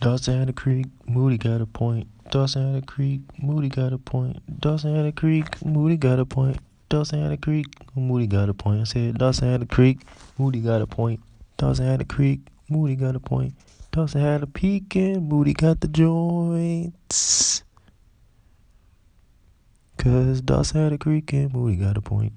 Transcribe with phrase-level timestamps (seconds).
[0.00, 2.08] Dawson had a creek, Moody got a point.
[2.30, 4.38] Dawson had a creek, Moody got a point.
[4.58, 6.56] Dawson had a creek, Moody got a point.
[6.88, 8.80] Dawson had a creek, Moody got a point.
[8.80, 10.00] I said Dawson had a creek,
[10.38, 11.20] Moody got a point.
[11.58, 12.40] Dawson had a creek,
[12.70, 13.52] Moody got a point.
[13.92, 17.62] Dawson had a peak and Moody got the joints.
[19.98, 22.32] Cause Dawson had a creek and Moody got a point.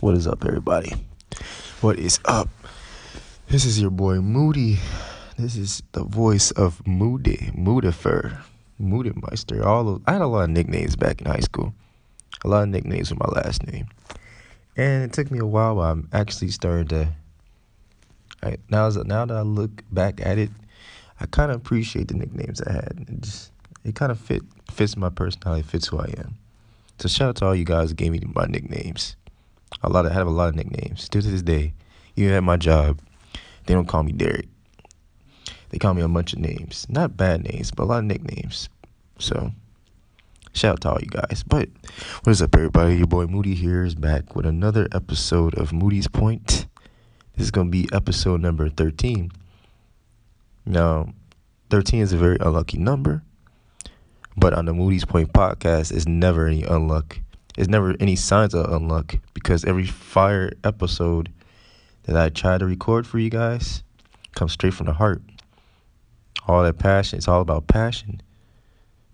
[0.00, 0.92] What is up, everybody?
[1.80, 2.48] What is up?
[3.48, 4.80] This is your boy Moody.
[5.38, 8.42] This is the voice of Moody, Moodifer,
[8.82, 9.64] Moodymeister.
[9.64, 11.72] All of, I had a lot of nicknames back in high school.
[12.44, 13.86] A lot of nicknames with my last name,
[14.76, 15.76] and it took me a while.
[15.76, 17.12] But I'm actually starting to.
[18.42, 20.50] I, now, now that I look back at it,
[21.20, 23.06] I kind of appreciate the nicknames I had.
[23.08, 23.50] It
[23.84, 26.34] it kind of fit fits my personality, fits who I am.
[26.98, 29.14] So shout out to all you guys who gave me my nicknames.
[29.84, 31.74] A lot of I have a lot of nicknames still to this day.
[32.16, 32.98] Even at my job,
[33.66, 34.48] they don't call me Derek.
[35.70, 36.86] They call me a bunch of names.
[36.88, 38.68] Not bad names, but a lot of nicknames.
[39.18, 39.52] So,
[40.52, 41.44] shout out to all you guys.
[41.46, 41.68] But,
[42.22, 42.96] what is up, everybody?
[42.96, 46.66] Your boy Moody here is back with another episode of Moody's Point.
[47.36, 49.30] This is going to be episode number 13.
[50.64, 51.12] Now,
[51.70, 53.22] 13 is a very unlucky number.
[54.36, 57.18] But on the Moody's Point podcast, it's never any unluck.
[57.56, 61.32] It's never any signs of unluck because every fire episode
[62.06, 63.82] that I try to record for you guys
[64.34, 65.22] comes straight from the heart.
[66.46, 67.16] All that passion.
[67.16, 68.20] It's all about passion.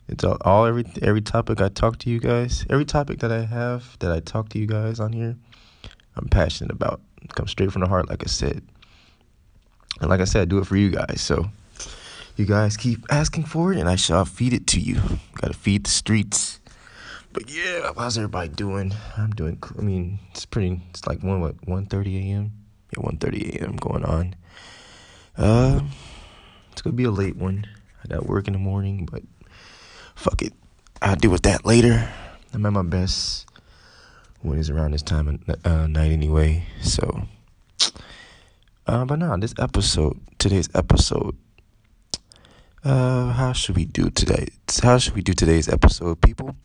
[0.08, 3.44] It's all, all every every topic I talk to you guys, every topic that I
[3.46, 5.36] have that I talk to you guys on here,
[6.16, 7.00] I'm passionate about.
[7.22, 8.62] It comes straight from the heart, like I said.
[10.00, 11.20] And like I said, I do it for you guys.
[11.20, 11.48] So
[12.36, 15.00] you guys keep asking for it, and I shall feed it to you.
[15.36, 16.60] Gotta feed the streets.
[17.32, 18.92] But yeah, how's everybody doing?
[19.16, 19.62] I'm doing.
[19.78, 20.82] I mean, it's pretty.
[20.90, 22.52] It's like one what one thirty a.m.
[22.96, 23.76] Yeah, 1.30 a.m.
[23.76, 24.34] going on.
[25.36, 25.80] Uh,
[26.72, 27.66] it's gonna be a late one.
[28.04, 29.22] I got work in the morning, but
[30.14, 30.52] fuck it.
[31.00, 32.08] I'll deal with that later.
[32.52, 33.46] I'm at my best
[34.42, 36.64] when it's around this time of uh, night anyway.
[36.82, 37.22] So,
[38.86, 41.36] uh, but now this episode, today's episode.
[42.84, 44.48] Uh, how should we do today?
[44.82, 46.56] How should we do today's episode, people?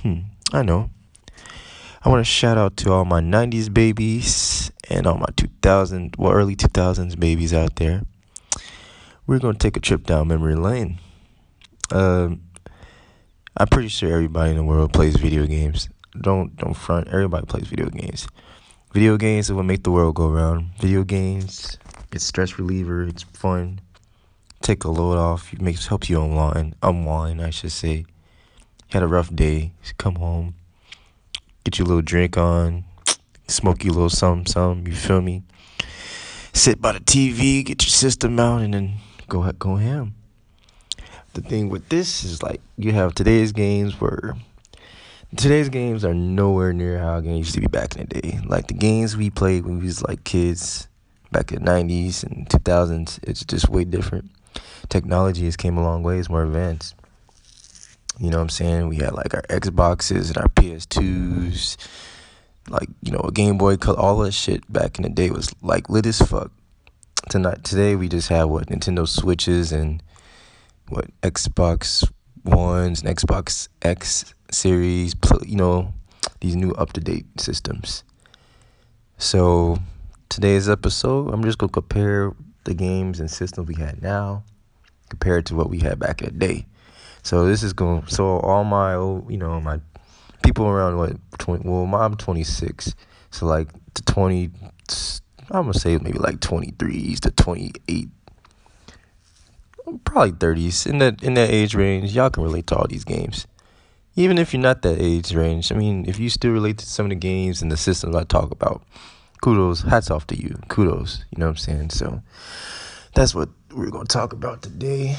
[0.00, 0.20] Hmm,
[0.52, 0.90] I know.
[2.04, 6.32] I want to shout out to all my 90s babies and all my 2000, well,
[6.32, 8.02] early 2000s babies out there.
[9.24, 10.98] We're going to take a trip down memory lane.
[11.92, 12.42] Um,
[13.56, 15.88] I'm pretty sure everybody in the world plays video games.
[16.20, 17.06] Don't don't front.
[17.06, 18.26] Everybody plays video games.
[18.92, 20.70] Video games are what make the world go round.
[20.80, 21.78] Video games,
[22.10, 23.04] it's stress reliever.
[23.04, 23.80] It's fun.
[24.60, 25.52] Take a load off.
[25.52, 26.74] It makes helps you unwind.
[26.82, 28.06] Unwind, I should say.
[28.88, 29.72] had a rough day.
[29.98, 30.54] Come home
[31.64, 32.84] get you a little drink on,
[33.48, 34.86] smoke you a little something, something.
[34.86, 35.42] You feel me?
[36.52, 38.94] Sit by the TV, get your system out, and then
[39.28, 40.14] go go ham.
[41.34, 44.36] The thing with this is like you have today's games where
[45.36, 48.40] today's games are nowhere near how games used to be back in the day.
[48.46, 50.88] Like the games we played when we was like kids
[51.30, 54.30] back in the 90s and 2000s, it's just way different.
[54.90, 56.18] Technology has came a long way.
[56.18, 56.94] It's more advanced.
[58.18, 58.88] You know what I'm saying?
[58.88, 61.76] We had like our Xboxes and our PS2s,
[62.68, 65.54] like, you know, a Game Boy Color, all that shit back in the day was
[65.62, 66.50] like lit as fuck.
[67.30, 70.02] Tonight, today we just have what Nintendo Switches and
[70.88, 72.10] what Xbox
[72.44, 75.14] Ones and Xbox X series,
[75.46, 75.94] you know,
[76.40, 78.04] these new up to date systems.
[79.16, 79.78] So,
[80.28, 82.32] today's episode, I'm just gonna compare
[82.64, 84.44] the games and systems we had now
[85.08, 86.66] compared to what we had back in the day.
[87.22, 88.06] So this is going.
[88.08, 89.80] So all my old, you know, my
[90.42, 91.68] people around what twenty.
[91.68, 92.94] Well, I'm 26.
[93.30, 94.50] So like the 20.
[95.50, 98.08] I'm gonna say maybe like 23s to 28.
[100.04, 102.14] Probably 30s in that in that age range.
[102.14, 103.46] Y'all can relate to all these games.
[104.14, 107.06] Even if you're not that age range, I mean, if you still relate to some
[107.06, 108.82] of the games and the systems I talk about,
[109.40, 110.58] kudos, hats off to you.
[110.68, 111.90] Kudos, you know what I'm saying?
[111.90, 112.22] So
[113.14, 115.16] that's what we're going to talk about today.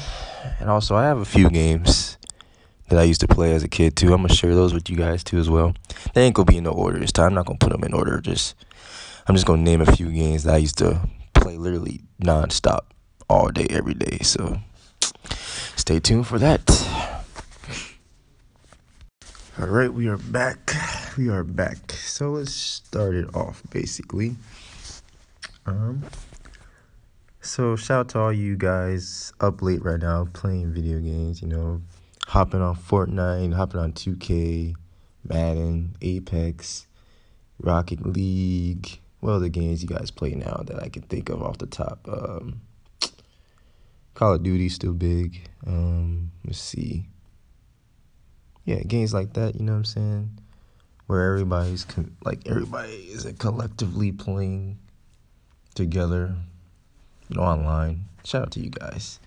[0.60, 2.16] And also, I have a few games
[2.88, 4.12] that I used to play as a kid too.
[4.12, 5.74] I'm going to share those with you guys too as well.
[6.14, 7.28] They ain't going to be in no order this time.
[7.28, 8.20] I'm not going to put them in order.
[8.20, 8.54] Just
[9.26, 11.00] I'm just going to name a few games that I used to
[11.34, 12.80] play literally nonstop
[13.28, 14.18] all day every day.
[14.22, 14.58] So
[15.76, 16.70] stay tuned for that.
[19.58, 20.72] All right, we are back.
[21.16, 21.92] We are back.
[21.92, 24.36] So let's start it off basically.
[25.64, 26.02] Um
[27.44, 31.48] so shout out to all you guys up late right now playing video games, you
[31.48, 31.82] know,
[32.26, 34.74] hopping on Fortnite, hopping on 2K,
[35.28, 36.86] Madden, Apex,
[37.58, 41.58] Rocket League, what other games you guys play now that I can think of off
[41.58, 42.06] the top?
[42.08, 42.60] Um,
[44.14, 45.48] Call of Duty still big.
[45.66, 47.06] Um, let's see.
[48.64, 49.56] Yeah, games like that.
[49.56, 50.38] You know what I'm saying?
[51.06, 54.78] Where everybody's con- like everybody is collectively playing
[55.74, 56.34] together,
[57.36, 58.04] online.
[58.24, 59.20] Shout out to you guys.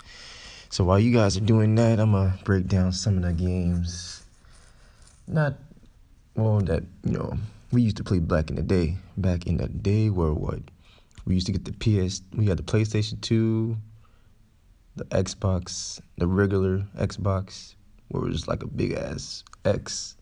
[0.70, 4.24] So while you guys are doing that, I'm gonna break down some of the games.
[5.28, 5.56] Not
[6.36, 7.38] well that you know
[7.72, 8.98] we used to play back in the day.
[9.18, 10.60] Back in the day, where what
[11.26, 13.78] we used to get the PS, we had the PlayStation Two,
[14.96, 17.76] the Xbox, the regular Xbox,
[18.10, 20.16] where it was like a big ass X,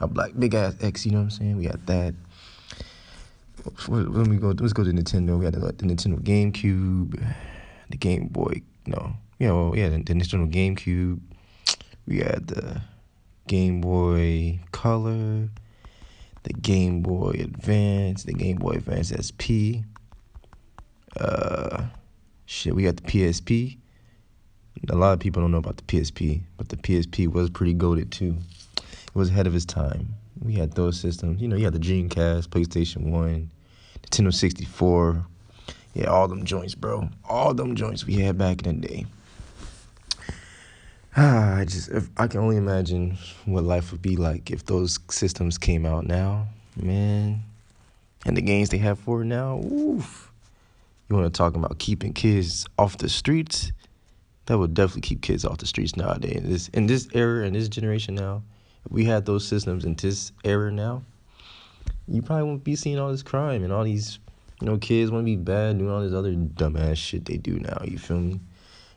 [0.00, 1.06] a black big ass X.
[1.06, 1.56] You know what I'm saying?
[1.56, 2.14] We had that.
[3.88, 4.48] Let me go.
[4.48, 5.38] Let's go to Nintendo.
[5.38, 7.22] We had the, the Nintendo GameCube,
[7.90, 8.62] the Game Boy.
[8.86, 11.20] No, you know, yeah, the, the Nintendo GameCube.
[12.06, 12.80] We had the
[13.46, 15.48] Game Boy Color,
[16.44, 19.84] the Game Boy Advance, the Game Boy Advance SP.
[21.18, 21.84] Uh,
[22.46, 23.78] shit, we got the PSP.
[24.90, 28.12] A lot of people don't know about the PSP, but the PSP was pretty goaded
[28.12, 28.36] too.
[28.76, 30.14] It was ahead of its time.
[30.42, 31.40] We had those systems.
[31.40, 33.50] You know, you had the Dreamcast, PlayStation 1,
[34.02, 35.24] Nintendo 64.
[35.94, 37.08] Yeah, all them joints, bro.
[37.28, 39.06] All them joints we had back in the day.
[41.16, 45.00] Ah, I just if I can only imagine what life would be like if those
[45.10, 46.46] systems came out now,
[46.76, 47.42] man.
[48.24, 50.30] And the games they have for now, oof.
[51.08, 53.72] You want to talk about keeping kids off the streets?
[54.46, 56.42] That would definitely keep kids off the streets nowadays.
[56.44, 58.42] This in this era in this generation now,
[58.90, 61.02] we had those systems in this era now,
[62.06, 64.18] you probably won't be seeing all this crime and all these,
[64.60, 67.58] you know, kids want to be bad doing all this other dumbass shit they do
[67.58, 67.80] now.
[67.84, 68.40] You feel me?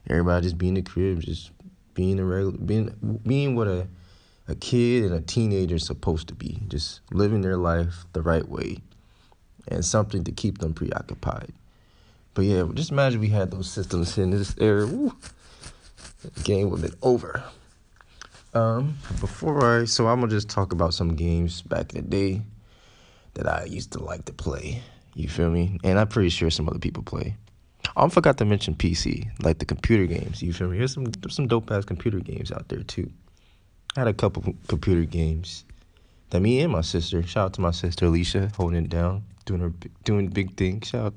[0.10, 1.52] Everybody just being in the crib, just
[1.94, 3.88] being a regular, being being what a
[4.48, 8.48] a kid and a teenager is supposed to be, just living their life the right
[8.48, 8.78] way,
[9.68, 11.54] and something to keep them preoccupied.
[12.34, 14.88] But yeah, just imagine we had those systems in this era.
[14.88, 15.12] The
[16.44, 17.44] game would have been over.
[18.54, 22.42] Um, before I, so I'm gonna just talk about some games back in the day
[23.36, 24.82] that I used to like to play.
[25.14, 25.80] You feel me?
[25.84, 27.36] And I'm pretty sure some other people play.
[27.96, 30.42] I forgot to mention PC, like the computer games.
[30.42, 30.78] You feel me?
[30.78, 33.10] There's some there's some dope ass computer games out there too.
[33.96, 35.66] I had a couple computer games
[36.30, 37.24] that me and my sister.
[37.24, 39.74] Shout out to my sister Alicia, holding it down, doing her
[40.04, 40.88] doing big things.
[40.88, 41.14] Shout, out.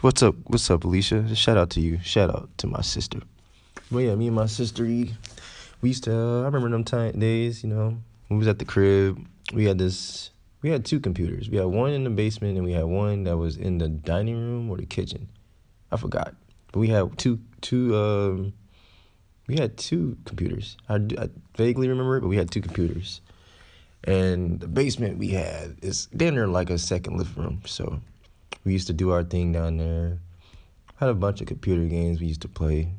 [0.00, 0.34] what's up?
[0.46, 1.34] What's up, Alicia?
[1.34, 1.98] Shout out to you.
[2.02, 3.20] Shout out to my sister.
[3.90, 4.84] But yeah, me and my sister,
[5.80, 6.12] we used to.
[6.12, 7.62] I remember them time days.
[7.62, 9.26] You know, we was at the crib.
[9.52, 10.30] We had this.
[10.62, 11.48] We had two computers.
[11.48, 14.36] We had one in the basement, and we had one that was in the dining
[14.36, 15.28] room or the kitchen.
[15.90, 16.34] I forgot.
[16.72, 18.52] But we had two two um
[19.46, 20.76] we had two computers.
[20.88, 23.20] I, I vaguely remember it, but we had two computers.
[24.04, 27.62] And the basement we had is down there like a second living room.
[27.64, 28.00] So
[28.64, 30.18] we used to do our thing down there.
[30.96, 32.92] Had a bunch of computer games we used to play.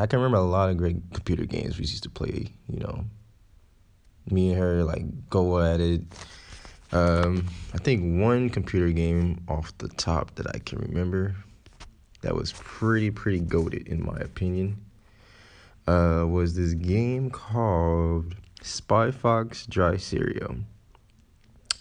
[0.00, 3.04] I can remember a lot of great computer games we used to play, you know.
[4.30, 6.00] Me and her like go at it.
[6.90, 11.36] Um, I think one computer game off the top that I can remember
[12.22, 14.78] that was pretty pretty goaded in my opinion
[15.86, 20.56] uh, was this game called Spy Fox Dry Cereal.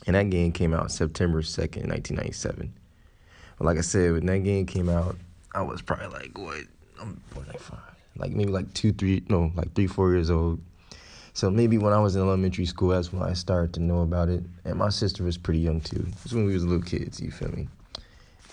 [0.07, 2.73] And that game came out September 2nd, 1997.
[3.57, 5.15] But like I said, when that game came out,
[5.55, 6.63] I was probably like, what?
[6.99, 7.59] I'm like.
[8.19, 10.61] Like maybe like two, three, no, like three, four years old.
[11.33, 14.29] So maybe when I was in elementary school, that's when I started to know about
[14.29, 14.43] it.
[14.65, 16.05] And my sister was pretty young too.
[16.07, 17.69] It was when we was little kids, you feel me?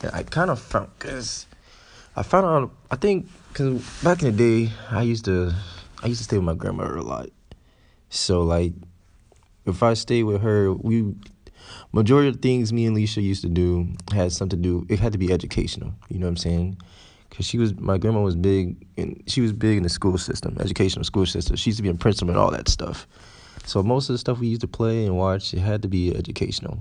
[0.02, 1.46] And I kind of felt, because
[2.14, 2.70] I found out.
[2.90, 5.54] I think because back in the day, I used to
[6.02, 7.28] I used to stay with my grandmother a lot.
[8.08, 8.72] So like,
[9.64, 11.14] if I stayed with her, we
[11.92, 14.86] majority of things me and Leisha used to do had something to do.
[14.88, 15.92] It had to be educational.
[16.08, 16.78] You know what I'm saying?
[17.30, 20.56] Cause she was my grandma was big and she was big in the school system,
[20.60, 21.56] educational school system.
[21.56, 23.06] She used to be a principal and all that stuff.
[23.64, 26.14] So most of the stuff we used to play and watch, it had to be
[26.14, 26.78] educational,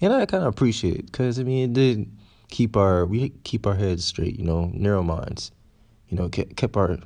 [0.00, 2.10] and I kind of appreciate it because I mean it did
[2.48, 5.50] keep our we keep our heads straight, you know, narrow minds.
[6.08, 6.98] You know, kept, our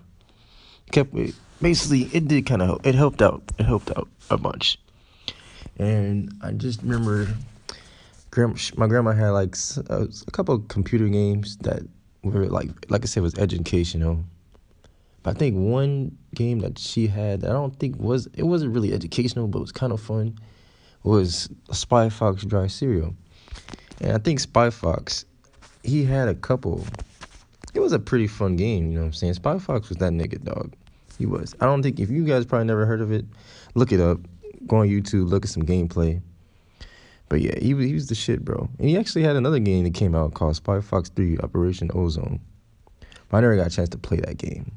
[0.90, 1.14] kept
[1.61, 2.87] basically it did kind of help.
[2.87, 3.43] it helped out.
[3.59, 4.78] It helped out a bunch.
[5.78, 7.28] And I just remember
[8.76, 9.57] my grandma had like
[9.88, 11.83] a, a couple of computer games that
[12.25, 14.25] were like like I said was educational.
[15.23, 18.75] But I think one game that she had that I don't think was it wasn't
[18.75, 20.38] really educational, but it was kind of fun.
[21.02, 23.14] Was Spy Fox Dry Cereal,
[24.00, 25.25] and I think Spy Fox
[25.85, 26.85] he had a couple.
[27.75, 29.35] It was a pretty fun game, you know what I'm saying?
[29.35, 30.75] Spy Fox was that nigga, dog.
[31.19, 31.54] He was.
[31.61, 33.25] I don't think if you guys probably never heard of it,
[33.75, 34.19] look it up.
[34.66, 36.23] Go on YouTube, look at some gameplay.
[37.28, 38.69] But yeah, he was he was the shit, bro.
[38.78, 42.40] And he actually had another game that came out called Spy Fox Three: Operation Ozone.
[43.28, 44.73] But I never got a chance to play that game.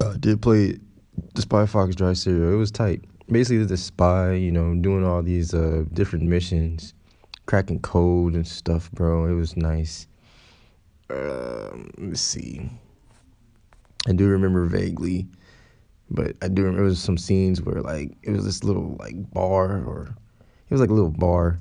[0.00, 0.78] I did play
[1.34, 2.52] the Spy Fox Dry Cereal.
[2.52, 3.02] It was tight.
[3.28, 6.94] Basically, the spy, you know, doing all these uh, different missions,
[7.46, 9.24] cracking code and stuff, bro.
[9.24, 10.06] It was nice.
[11.10, 12.70] Um, let's see.
[14.06, 15.26] I do remember vaguely,
[16.10, 20.14] but I do remember some scenes where like it was this little like bar or
[20.68, 21.58] it was like a little bar,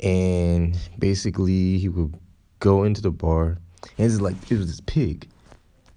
[0.00, 2.14] and basically he would
[2.60, 3.58] go into the bar,
[3.98, 5.28] and it's like it was this pig.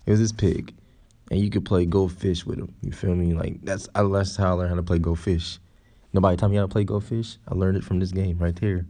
[0.06, 0.74] It was this pig,
[1.32, 2.74] and you could play go fish with him.
[2.82, 3.34] You feel me?
[3.34, 5.60] Like that's I that's how I learned how to play go fish.
[6.14, 7.38] Nobody taught me how to play go fish.
[7.48, 8.86] I learned it from this game right there.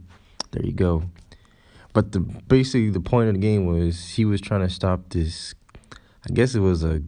[0.52, 1.04] There you go.
[1.92, 5.54] But the basically the point of the game was he was trying to stop this.
[6.28, 7.02] I guess it was a,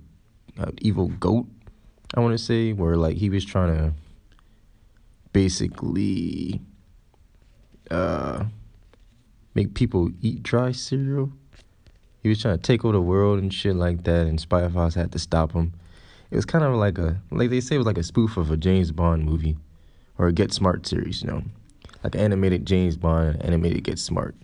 [0.59, 1.47] a evil goat.
[2.15, 3.95] I want to say where like he was trying to
[5.33, 6.61] basically
[7.91, 8.45] uh
[9.55, 11.33] make people eat dry cereal.
[12.23, 15.13] He was trying to take over the world and shit like that, and Spy had
[15.13, 15.73] to stop him.
[16.31, 18.51] It was kind of like a like they say it was like a spoof of
[18.51, 19.57] a James Bond movie
[20.19, 21.43] or a Get Smart series, you know,
[22.05, 24.35] like an animated James Bond, animated Get Smart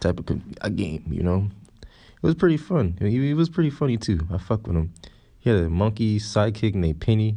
[0.00, 1.48] type of a game, you know.
[1.82, 2.96] It was pretty fun.
[3.00, 4.26] He, he was pretty funny too.
[4.32, 4.92] I fuck with him.
[5.38, 7.36] He had a monkey sidekick named Penny.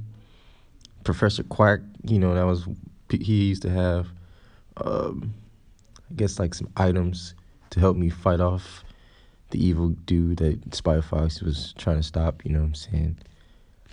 [1.06, 2.68] Professor Quack, you know, that was
[3.10, 4.08] he used to have.
[4.78, 5.34] Um,
[6.12, 7.34] I guess like some items
[7.70, 8.84] to help me fight off
[9.52, 12.44] the evil dude that Spy Fox was trying to stop.
[12.44, 13.18] You know what I'm saying?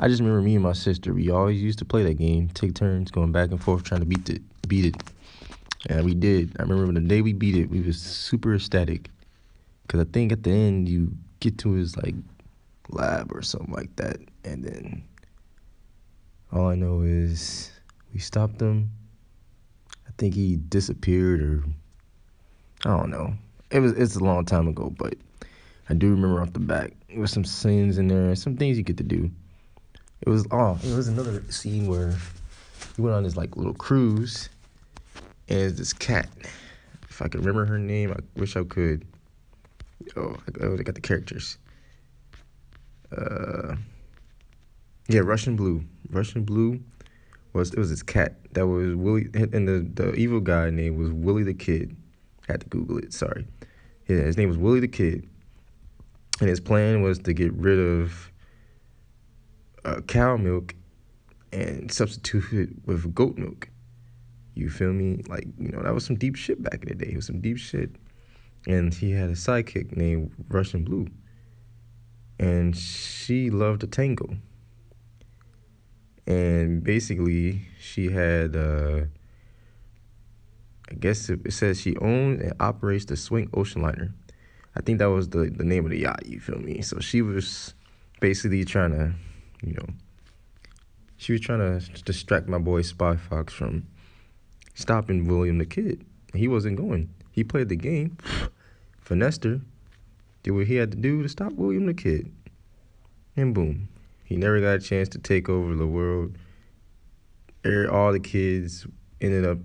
[0.01, 1.15] I just remember me and my sister.
[1.15, 4.07] We always used to play that game, take turns going back and forth trying to
[4.07, 5.03] beat it, beat it.
[5.89, 6.57] And we did.
[6.59, 9.11] I remember the day we beat it, we was super ecstatic.
[9.89, 12.15] Cause I think at the end you get to his like
[12.89, 15.03] lab or something like that, and then
[16.53, 17.71] all I know is
[18.13, 18.91] we stopped him.
[20.07, 21.65] I think he disappeared or
[22.85, 23.35] I don't know.
[23.71, 25.15] It was it's a long time ago, but
[25.89, 26.93] I do remember off the back.
[27.09, 29.31] There was some scenes in there, some things you get to do.
[30.21, 32.15] It was oh, it was another scene where
[32.97, 34.51] he went on this like little cruise
[35.49, 36.29] and this cat.
[37.09, 39.07] If I could remember her name, I wish I could.
[40.17, 41.59] Oh, I, I got the characters.
[43.17, 43.77] Uh,
[45.09, 45.85] yeah, Russian Blue.
[46.13, 46.81] Russian Blue
[47.53, 51.11] was it was his cat that was Willie, and the the evil guy name was
[51.11, 51.97] Willie the Kid.
[52.49, 53.13] I had to Google it.
[53.13, 53.47] Sorry.
[54.09, 55.29] Yeah, his name was Willie the Kid,
[56.41, 58.33] and his plan was to get rid of
[59.85, 60.75] uh, cow milk
[61.53, 63.69] and substitute it with goat milk.
[64.55, 65.23] You feel me?
[65.29, 67.13] Like, you know, that was some deep shit back in the day.
[67.13, 67.91] It was some deep shit.
[68.67, 71.09] And he had a sidekick named Russian Blue.
[72.39, 74.37] And she loved to tango.
[76.27, 79.07] And basically, she had, uh,
[80.91, 84.15] I guess it, says she owns and operates the Swing Ocean Liner.
[84.77, 86.81] I think that was the, the name of the yacht, you feel me?
[86.83, 87.75] So she was
[88.21, 89.13] basically trying to,
[89.63, 89.87] you know,
[91.17, 93.87] she was trying to distract my boy Spy Fox from
[94.75, 96.05] stopping William the Kid.
[96.35, 97.13] He wasn't going.
[97.31, 98.17] He played the game,
[99.01, 99.61] finessed her,
[100.43, 102.33] did what he had to do to stop William the Kid.
[103.37, 103.89] And boom,
[104.33, 106.39] he never got a chance to take over the world.
[107.67, 108.87] Er, all the kids
[109.21, 109.59] ended up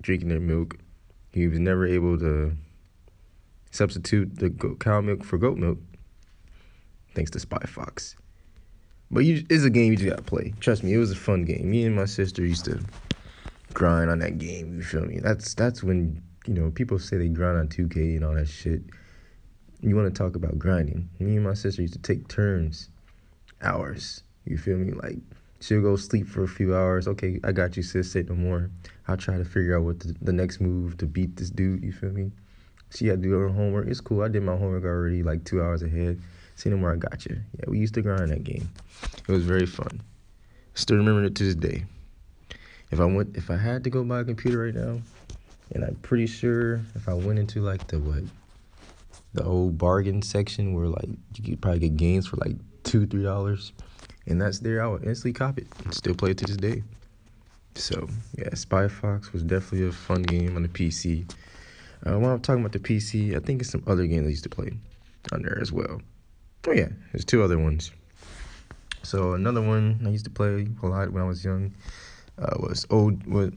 [0.00, 0.78] drinking their milk.
[1.34, 2.56] He was never able to
[3.72, 4.48] substitute the
[4.80, 5.76] cow milk for goat milk,
[7.14, 8.16] thanks to Spy Fox.
[9.10, 10.54] But you, it's a game you just gotta play.
[10.60, 11.70] Trust me, it was a fun game.
[11.70, 12.80] Me and my sister used to
[13.74, 14.76] grind on that game.
[14.76, 15.18] You feel me?
[15.18, 18.80] That's that's when you know people say they grind on 2K and all that shit.
[19.82, 21.10] You want to talk about grinding?
[21.18, 22.88] Me and my sister used to take turns,
[23.62, 24.22] hours.
[24.44, 24.92] You feel me?
[24.92, 25.18] Like
[25.60, 27.08] she'll go sleep for a few hours.
[27.08, 28.12] Okay, I got you, sis.
[28.12, 28.70] Say no more.
[29.08, 31.84] I'll try to figure out what the, the next move to beat this dude.
[31.84, 32.32] You feel me?
[32.94, 33.88] She had to do her homework.
[33.88, 34.22] It's cool.
[34.22, 36.20] I did my homework already, like two hours ahead.
[36.54, 36.92] See no more.
[36.92, 37.38] I got you.
[37.58, 38.68] Yeah, we used to grind that game.
[39.28, 40.00] It was very fun.
[40.74, 41.84] Still remember it to this day.
[42.90, 45.00] If I went, if I had to go buy a computer right now,
[45.74, 48.22] and I'm pretty sure if I went into like the what,
[49.34, 53.22] the old bargain section where like you could probably get games for like two, three
[53.22, 53.72] dollars,
[54.26, 56.82] and that's there, I would instantly cop it and still play it to this day.
[57.74, 61.30] So yeah, Spy Fox was definitely a fun game on the PC.
[62.06, 64.48] Uh, I'm talking about the PC, I think it's some other games I used to
[64.48, 64.70] play
[65.32, 66.00] on there as well.
[66.66, 67.90] Oh yeah, there's two other ones.
[69.02, 71.74] So another one I used to play a lot when I was young
[72.38, 73.24] uh, was old.
[73.26, 73.52] What?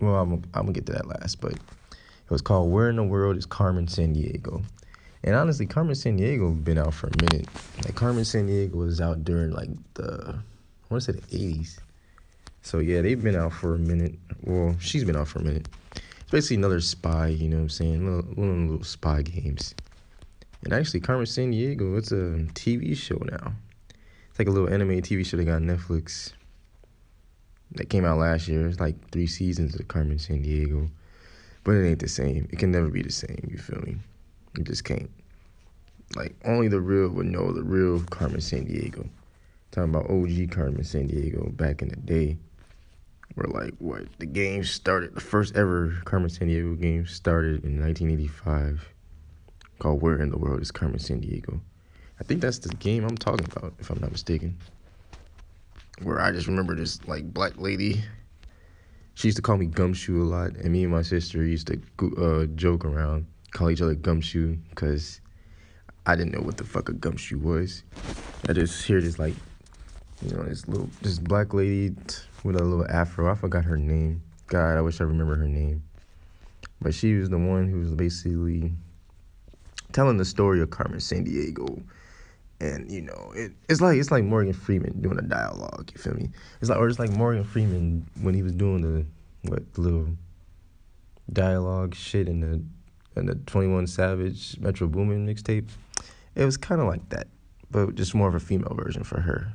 [0.00, 3.04] Well, I'm I'm gonna get to that last, but it was called "Where in the
[3.04, 4.64] World Is Carmen Sandiego?"
[5.24, 7.48] And honestly, Carmen Sandiego been out for a minute.
[7.84, 11.78] Like Carmen Sandiego was out during like the I want to say the '80s.
[12.62, 14.14] So yeah, they've been out for a minute.
[14.42, 15.68] Well, she's been out for a minute.
[15.94, 17.28] It's basically another spy.
[17.28, 18.04] You know what I'm saying?
[18.04, 19.74] Little, the little spy games.
[20.64, 23.52] And actually, Carmen Sandiego, it's a TV show now.
[24.30, 26.32] It's like a little anime TV show they got on Netflix.
[27.72, 28.66] That came out last year.
[28.66, 30.88] It's like three seasons of Carmen Sandiego.
[31.64, 32.48] But it ain't the same.
[32.50, 33.96] It can never be the same, you feel me?
[34.56, 35.10] You just can't.
[36.14, 39.08] Like, only the real would know the real Carmen Sandiego.
[39.70, 42.36] Talking about OG Carmen Sandiego back in the day.
[43.34, 44.04] Where, like, what?
[44.18, 48.92] The game started, the first ever Carmen Sandiego game started in 1985
[49.78, 51.60] called Where in the World is Carmen Sandiego.
[52.20, 54.56] I think that's the game I'm talking about, if I'm not mistaken.
[56.02, 58.04] Where I just remember this like black lady.
[59.14, 61.80] She used to call me Gumshoe a lot, and me and my sister used to
[62.16, 65.20] uh, joke around, call each other Gumshoe, because
[66.04, 67.84] I didn't know what the fuck a gumshoe was.
[68.48, 69.34] I just hear this like,
[70.20, 71.94] you know, this little this black lady
[72.42, 73.30] with a little afro.
[73.30, 74.22] I forgot her name.
[74.48, 75.84] God, I wish I remember her name.
[76.80, 78.72] But she was the one who was basically
[79.92, 81.82] telling the story of Carmen Sandiego.
[82.60, 85.92] And you know, it, it's like it's like Morgan Freeman doing a dialogue.
[85.94, 86.30] You feel me?
[86.60, 89.06] It's like or it's like Morgan Freeman when he was doing the
[89.48, 90.08] what the little
[91.32, 92.60] dialogue shit in the
[93.16, 95.68] in the Twenty One Savage Metro Boomin mixtape.
[96.34, 97.28] It was kind of like that,
[97.70, 99.52] but just more of a female version for her.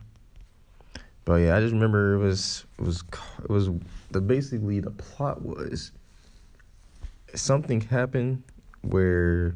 [1.25, 3.03] But yeah, I just remember it was it was
[3.43, 3.69] it was
[4.11, 5.91] the basically the plot was
[7.35, 8.43] something happened
[8.81, 9.55] where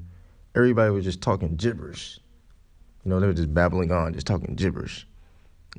[0.56, 2.20] everybody was just talking gibberish.
[3.06, 5.08] You know, they were just babbling on, just talking gibberish.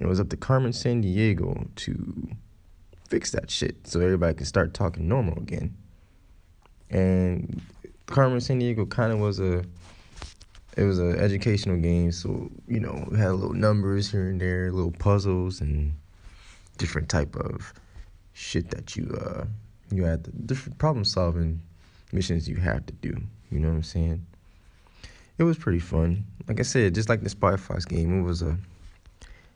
[0.00, 2.28] It was up to Carmen Sandiego to
[3.08, 5.76] fix that shit so everybody could start talking normal again.
[6.88, 7.60] And
[8.12, 9.64] Carmen Sandiego kind of was a
[10.76, 14.92] it was an educational game, so you know, had little numbers here and there, little
[14.92, 15.92] puzzles and
[16.78, 17.72] different type of
[18.32, 19.44] shit that you uh
[19.90, 21.60] you had the different problem solving
[22.12, 23.16] missions you have to do.
[23.50, 24.26] You know what I'm saying?
[25.38, 26.24] it was pretty fun.
[26.48, 28.56] Like I said, just like the Spy Fox game, it was a.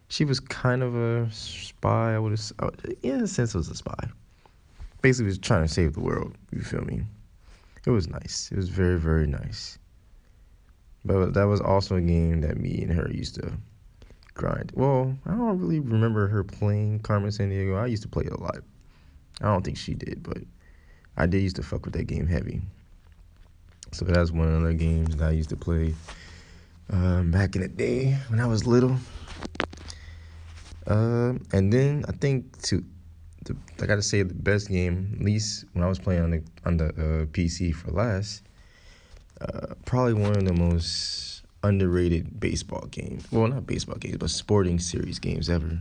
[0.08, 2.14] She was kind of a spy.
[2.14, 2.70] I would have, uh,
[3.02, 4.08] in a sense, it was a spy.
[5.02, 6.34] Basically, was trying to save the world.
[6.52, 7.02] You feel me?
[7.86, 8.50] It was nice.
[8.52, 9.78] It was very, very nice.
[11.04, 13.52] But that was also a game that me and her used to
[14.34, 14.72] grind.
[14.74, 17.80] Well, I don't really remember her playing Carmen Sandiego.
[17.80, 18.58] I used to play it a lot.
[19.40, 20.38] I don't think she did, but
[21.16, 22.60] I did used to fuck with that game heavy.
[23.92, 25.94] So that's one of the games that I used to play
[26.90, 28.96] um, back in the day when I was little.
[30.88, 32.84] Uh, and then I think to,
[33.46, 36.42] the, I gotta say the best game, at least when I was playing on the
[36.64, 38.42] on the uh, PC for last,
[39.40, 43.26] uh, probably one of the most underrated baseball games.
[43.30, 45.80] Well, not baseball games, but sporting series games ever.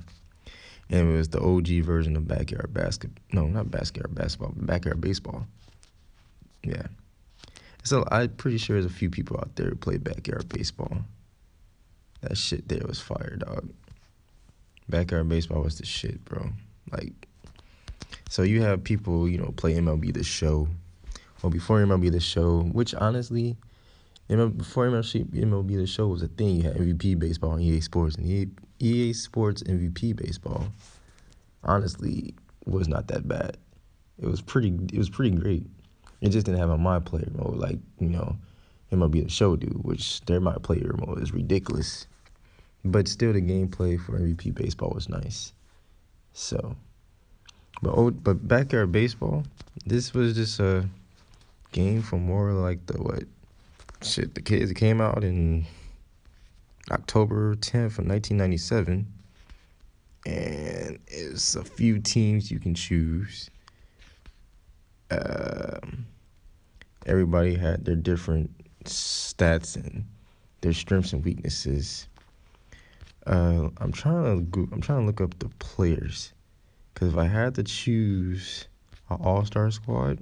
[0.89, 3.11] And it was the OG version of backyard basket.
[3.31, 5.47] No, not backyard basketball, backyard baseball.
[6.63, 6.87] Yeah.
[7.83, 10.99] So I'm pretty sure there's a few people out there who play backyard baseball.
[12.21, 13.69] That shit there was fire, dog.
[14.89, 16.49] Backyard baseball was the shit, bro.
[16.91, 17.27] Like,
[18.29, 20.67] so you have people, you know, play MLB the Show.
[21.41, 23.55] Well, before MLB the Show, which honestly,
[24.27, 26.57] before MLB, MLB the Show was a thing.
[26.57, 28.47] You had MVP baseball and EA Sports, and EA,
[28.79, 30.65] EA Sports MVP baseball,
[31.63, 32.33] honestly,
[32.65, 33.57] was not that bad.
[34.19, 34.77] It was pretty.
[34.91, 35.67] It was pretty great.
[36.21, 38.35] It just didn't have a my player mode like, you know,
[38.91, 42.07] MLB the show do, which their my player mode is ridiculous.
[42.83, 45.53] But still the gameplay for MVP baseball was nice.
[46.33, 46.75] So
[47.81, 49.43] but oh, but backyard baseball,
[49.85, 50.87] this was just a
[51.71, 53.23] game for more like the what
[54.01, 55.65] shit the kids it came out in
[56.91, 59.07] October 10th of 1997
[60.25, 63.49] and it's a few teams you can choose.
[65.11, 66.07] Um,
[67.05, 68.51] everybody had their different
[68.85, 70.05] stats and
[70.61, 72.07] their strengths and weaknesses.
[73.27, 76.33] Uh, I'm trying to I'm trying to look up the players,
[76.95, 78.67] because if I had to choose
[79.09, 80.17] an All Star squad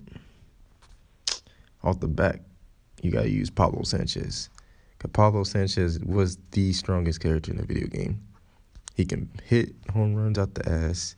[1.84, 2.42] off the back,
[3.02, 4.50] you gotta use Pablo Sanchez.
[4.98, 8.20] Cause Pablo Sanchez was the strongest character in the video game.
[8.96, 11.16] He can hit home runs out the ass.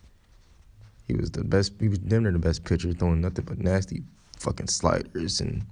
[1.08, 1.74] He was the best.
[1.80, 4.04] He was damn near the best pitcher, throwing nothing but nasty
[4.38, 5.66] fucking sliders and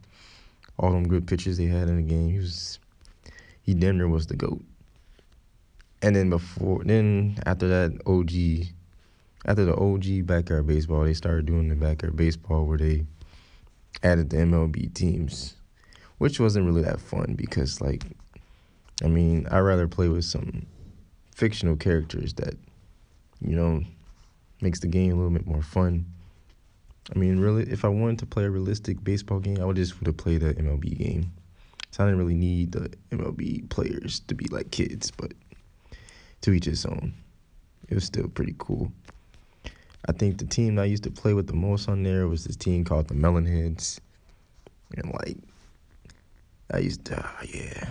[0.80, 2.30] all them good pitches they had in the game.
[2.30, 2.80] He was
[3.64, 4.64] he damn near was the goat.
[6.02, 8.74] And then before then after that OG
[9.46, 13.06] after the OG backyard baseball, they started doing the backyard baseball where they
[14.02, 15.56] added the MLB teams,
[16.18, 18.04] which wasn't really that fun because like
[19.04, 20.66] I mean, I'd rather play with some
[21.36, 22.56] fictional characters that
[23.42, 23.84] you know
[24.62, 26.06] makes the game a little bit more fun.
[27.14, 30.00] I mean, really, if I wanted to play a realistic baseball game, I would just
[30.00, 31.32] would have played the MLB game.
[31.92, 35.34] So I didn't really need the MLB players to be like kids, but
[36.42, 37.14] to each his own.
[37.90, 38.92] It was still pretty cool.
[40.08, 42.56] I think the team I used to play with the most on there was this
[42.56, 44.00] team called the Melonheads.
[44.96, 45.38] And like,
[46.72, 47.88] I used to, uh, yeah.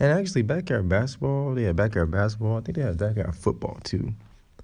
[0.00, 2.58] And actually, backyard basketball, they had backyard basketball.
[2.58, 4.12] I think they had backyard football too.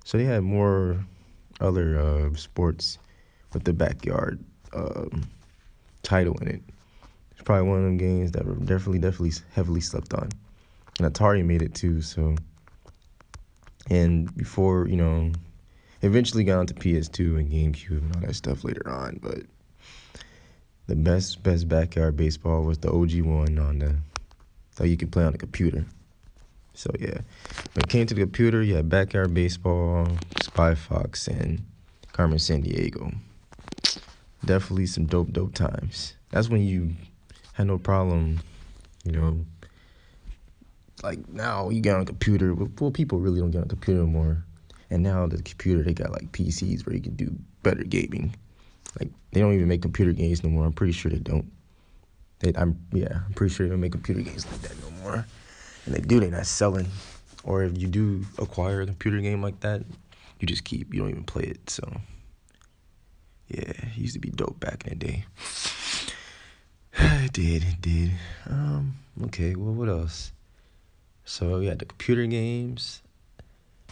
[0.05, 1.05] So they had more
[1.61, 2.99] other uh, sports
[3.53, 4.39] with the backyard
[4.73, 5.25] um,
[6.03, 6.63] title in it.
[7.33, 10.29] It's probably one of them games that were definitely, definitely heavily slept on.
[11.01, 12.37] And Atari made it too, so.
[13.91, 15.33] And before, you know,
[16.05, 19.41] eventually got onto PS2 and GameCube and all that stuff later on, but
[20.87, 23.97] the best best backyard baseball was the OG one on the
[24.73, 25.87] so you could play on the computer.
[26.75, 27.21] So yeah,
[27.73, 30.09] when it came to the computer, you had backyard baseball,
[30.43, 31.65] Spy Fox, and
[32.13, 33.15] Carmen Sandiego.
[34.45, 36.15] Definitely some dope dope times.
[36.31, 36.91] That's when you
[37.55, 38.41] had no problem,
[39.05, 39.45] you know.
[41.03, 42.55] Like now, you get on a computer.
[42.55, 44.45] Well, people really don't get on a computer anymore.
[44.91, 48.35] And now the computer, they got like PCs where you can do better gaming.
[48.99, 50.65] Like they don't even make computer games no more.
[50.65, 51.51] I'm pretty sure they don't.
[52.41, 55.27] They, I'm yeah, I'm pretty sure they don't make computer games like that no more.
[55.87, 56.87] And they do, they're not selling.
[57.43, 59.83] Or if you do acquire a computer game like that,
[60.41, 60.95] you just keep.
[60.95, 61.69] You don't even play it.
[61.69, 62.01] So
[63.49, 65.25] yeah, it used to be dope back in the day.
[66.99, 68.13] it did, it did.
[68.49, 68.95] Um,
[69.25, 70.33] okay, well, what else?
[71.25, 73.03] So we had the computer games.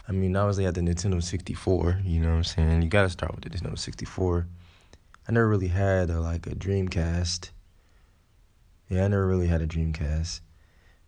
[0.08, 2.00] I mean, obviously, had the Nintendo 64.
[2.04, 2.82] You know what I'm saying?
[2.82, 4.46] You gotta start with the Nintendo 64.
[5.28, 7.50] I never really had a, like a Dreamcast.
[8.88, 10.40] Yeah, I never really had a Dreamcast.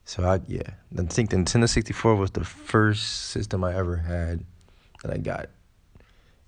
[0.04, 4.44] So I yeah, I think the Nintendo 64 was the first system I ever had
[5.02, 5.48] that I got.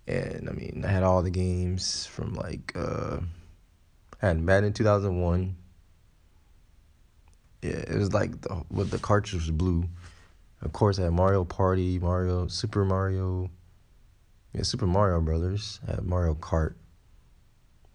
[0.07, 3.19] And I mean, I had all the games from like uh
[4.23, 5.57] I had Madden 2001.
[7.63, 9.89] Yeah, it was like the with the cartridge was blue.
[10.63, 13.51] Of course, had Mario Party, Mario Super Mario,
[14.53, 15.81] yeah, Super Mario Brothers.
[15.87, 16.75] Had Mario Kart.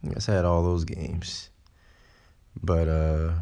[0.04, 1.50] Yes, I had all those games.
[2.62, 3.34] But uh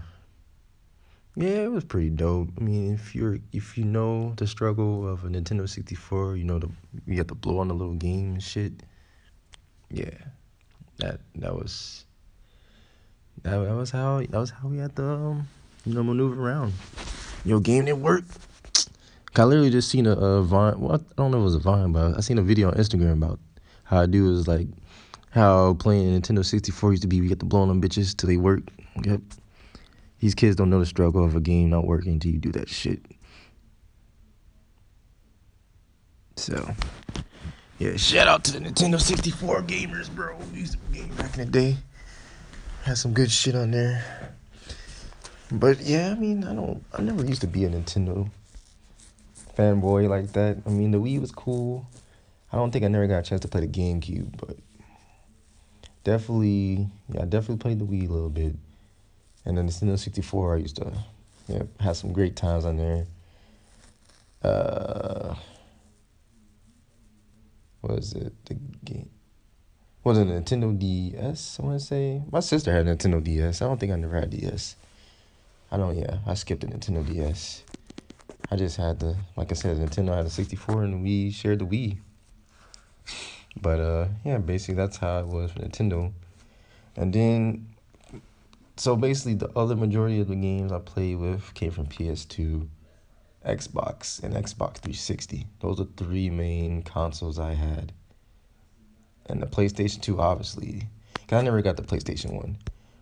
[1.36, 2.50] yeah, it was pretty dope.
[2.58, 6.60] I mean, if you're if you know the struggle of a Nintendo 64, you know
[6.60, 6.70] the
[7.06, 8.74] you have to blow on the little game and shit.
[9.90, 10.18] Yeah.
[10.98, 12.06] That that was
[13.44, 15.48] that, that was how that was how we had to um,
[15.86, 16.74] you know maneuver around.
[17.46, 18.26] Your game didn't work.
[19.36, 20.80] I literally just seen a, a vine.
[20.80, 22.76] Well, I don't know if it was a vine, but I seen a video on
[22.76, 23.40] Instagram about
[23.84, 24.68] how I do is like
[25.32, 27.22] how playing Nintendo 64 used to be.
[27.22, 28.62] We get to blow on them bitches till they work.
[29.04, 29.22] Yep.
[30.20, 32.68] These kids don't know the struggle of a game not working until you do that
[32.68, 33.02] shit.
[36.36, 36.74] So,
[37.78, 40.38] yeah, shout out to the Nintendo 64 gamers, bro.
[40.54, 41.78] We used to game back in the day.
[42.84, 44.04] Had some good shit on there.
[45.52, 46.84] But yeah, I mean, I don't.
[46.94, 48.30] I never used to be a Nintendo
[49.58, 50.58] fanboy like that.
[50.66, 51.88] I mean, the Wii was cool.
[52.52, 54.58] I don't think I never got a chance to play the GameCube, but
[56.04, 58.56] definitely, yeah, I definitely played the Wii a little bit.
[59.46, 60.92] And then the Nintendo 64, I used to,
[61.48, 63.06] yeah, have some great times on there.
[64.44, 65.36] Uh,
[67.82, 68.34] was it?
[68.46, 69.10] The game.
[70.04, 71.60] Was it Nintendo DS?
[71.60, 73.62] I want to say my sister had Nintendo DS.
[73.62, 74.76] I don't think I never had DS.
[75.72, 75.98] I don't.
[75.98, 77.64] Yeah, I skipped the Nintendo DS.
[78.52, 81.66] I just had the, like I said, Nintendo had a 64 and we shared the
[81.66, 81.98] Wii.
[83.62, 86.12] But uh, yeah, basically that's how it was for Nintendo.
[86.96, 87.68] And then,
[88.76, 92.68] so basically the other majority of the games I played with came from PS2,
[93.46, 95.46] Xbox, and Xbox 360.
[95.60, 97.94] Those are three main consoles I had.
[99.28, 100.88] And the PlayStation 2, obviously.
[101.28, 102.58] Cause I never got the PlayStation 1.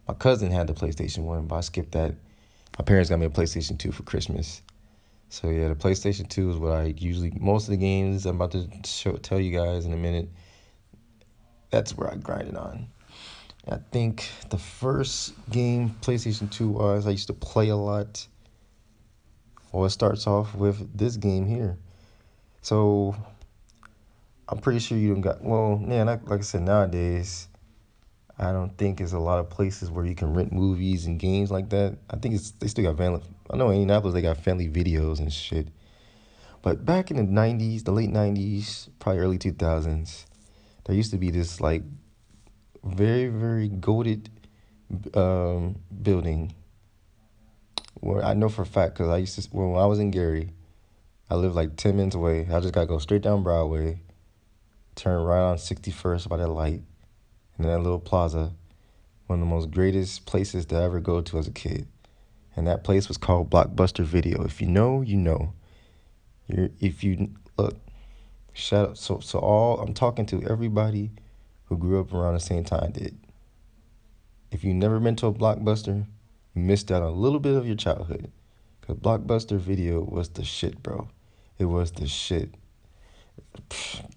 [0.10, 2.15] My cousin had the PlayStation 1, but I skipped that.
[2.77, 4.62] My parents got me a PlayStation 2 for Christmas.
[5.29, 8.51] So yeah, the PlayStation 2 is what I usually most of the games I'm about
[8.51, 10.29] to show tell you guys in a minute.
[11.69, 12.87] That's where I grinded on.
[13.69, 18.25] I think the first game PlayStation 2 was I used to play a lot.
[19.73, 21.77] Well, it starts off with this game here.
[22.61, 23.15] So
[24.47, 27.49] I'm pretty sure you don't got well, yeah, like I said nowadays
[28.39, 31.49] I don't think there's a lot of places where you can rent movies and games
[31.49, 31.97] like that.
[32.09, 33.21] I think it's they still got family.
[33.49, 35.69] I know in Indianapolis they got family videos and shit.
[36.62, 40.25] But back in the '90s, the late '90s, probably early 2000s,
[40.86, 41.83] there used to be this like
[42.83, 44.29] very very goaded
[45.13, 46.53] um, building
[47.99, 50.53] where I know for a fact because I used to when I was in Gary,
[51.29, 52.47] I lived like ten minutes away.
[52.51, 54.01] I just gotta go straight down Broadway,
[54.95, 56.81] turn right on 61st by that light
[57.57, 58.53] in that little plaza,
[59.27, 61.88] one of the most greatest places to ever go to as a kid.
[62.57, 64.43] And that place was called Blockbuster Video.
[64.43, 65.53] If you know, you know.
[66.47, 67.77] You're, if you look,
[68.51, 68.97] shout out.
[68.97, 71.11] So, so all I'm talking to everybody
[71.65, 73.15] who grew up around the same time did.
[74.51, 76.05] If you never been to a Blockbuster,
[76.55, 78.31] you missed out on a little bit of your childhood.
[78.81, 81.09] Cause Blockbuster Video was the shit, bro.
[81.59, 82.55] It was the shit.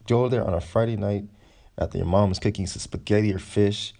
[0.06, 1.24] Go there on a Friday night
[1.76, 3.92] after your mom's cooking some spaghetti or fish,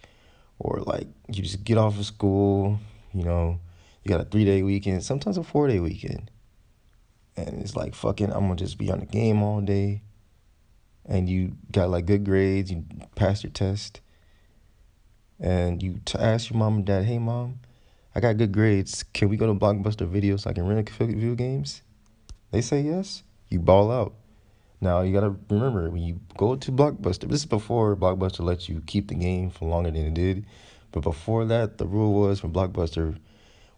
[0.58, 2.78] or like you just get off of school,
[3.12, 3.58] you know,
[4.02, 6.30] you got a three day weekend, sometimes a four day weekend.
[7.36, 10.02] And it's like fucking I'm gonna just be on the game all day.
[11.06, 12.84] And you got like good grades, you
[13.14, 14.00] passed your test.
[15.38, 17.60] And you to ask your mom and dad, hey mom,
[18.14, 19.02] I got good grades.
[19.12, 21.82] Can we go to Blockbuster Video so I can rent a few video games?
[22.50, 23.22] They say yes.
[23.48, 24.14] You ball out.
[24.80, 27.28] Now you gotta remember when you go to Blockbuster.
[27.28, 30.46] This is before Blockbuster lets you keep the game for longer than it did.
[30.92, 33.18] But before that, the rule was for Blockbuster,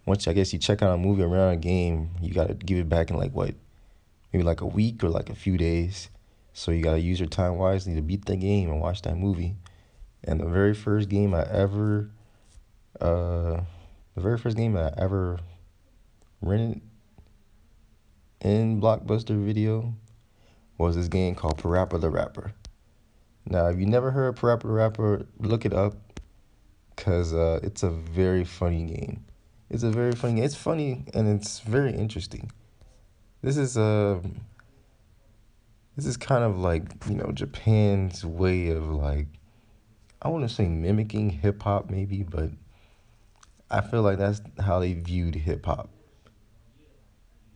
[0.07, 2.89] once I guess you check out a movie around a game, you gotta give it
[2.89, 3.55] back in like what,
[4.33, 6.09] maybe like a week or like a few days.
[6.53, 9.57] So you gotta use your time wisely to beat the game and watch that movie.
[10.25, 12.11] And the very first game I ever,
[13.01, 13.61] uh,
[14.15, 15.39] the very first game I ever
[16.41, 16.81] rented
[18.41, 19.95] in Blockbuster Video
[20.79, 22.53] was this game called Parappa the Rapper.
[23.47, 25.95] Now, if you never heard Parappa the Rapper, look it up
[26.95, 29.25] because uh, it's a very funny game.
[29.73, 30.43] It's a very funny.
[30.43, 32.53] It's funny and it's very interesting.
[33.41, 34.21] This is a.
[34.23, 34.29] Uh,
[35.97, 39.29] this is kind of like you know Japan's way of like
[40.21, 42.51] I want to say mimicking hip hop maybe, but
[43.71, 45.89] I feel like that's how they viewed hip hop.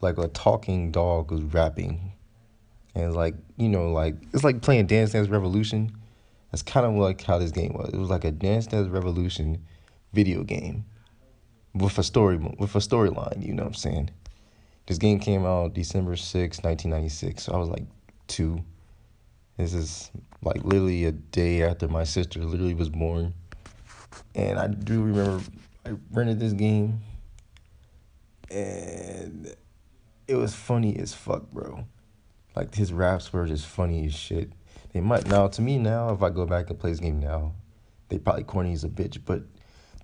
[0.01, 2.13] Like a talking dog was rapping
[2.95, 5.95] and like you know like it's like playing Dance Dance Revolution.
[6.51, 7.91] That's kind of like how this game was.
[7.93, 9.63] It was like a Dance Dance Revolution
[10.15, 10.87] video game
[11.79, 13.45] with a story with a storyline.
[13.45, 14.11] You know what I'm saying?
[14.87, 17.43] This game came out December 6, 1996.
[17.43, 17.85] So I was like
[18.29, 18.63] two.
[19.57, 20.11] This is
[20.43, 23.35] like literally a day after my sister literally was born.
[24.35, 25.43] And I do remember
[25.85, 27.01] I rented this game
[28.51, 29.55] and
[30.29, 31.85] it was funny as fuck, bro.
[32.55, 34.53] Like his raps were just funny as shit.
[34.93, 37.55] They might now to me now if I go back and play this game now,
[38.09, 39.21] they probably corny as a bitch.
[39.25, 39.43] But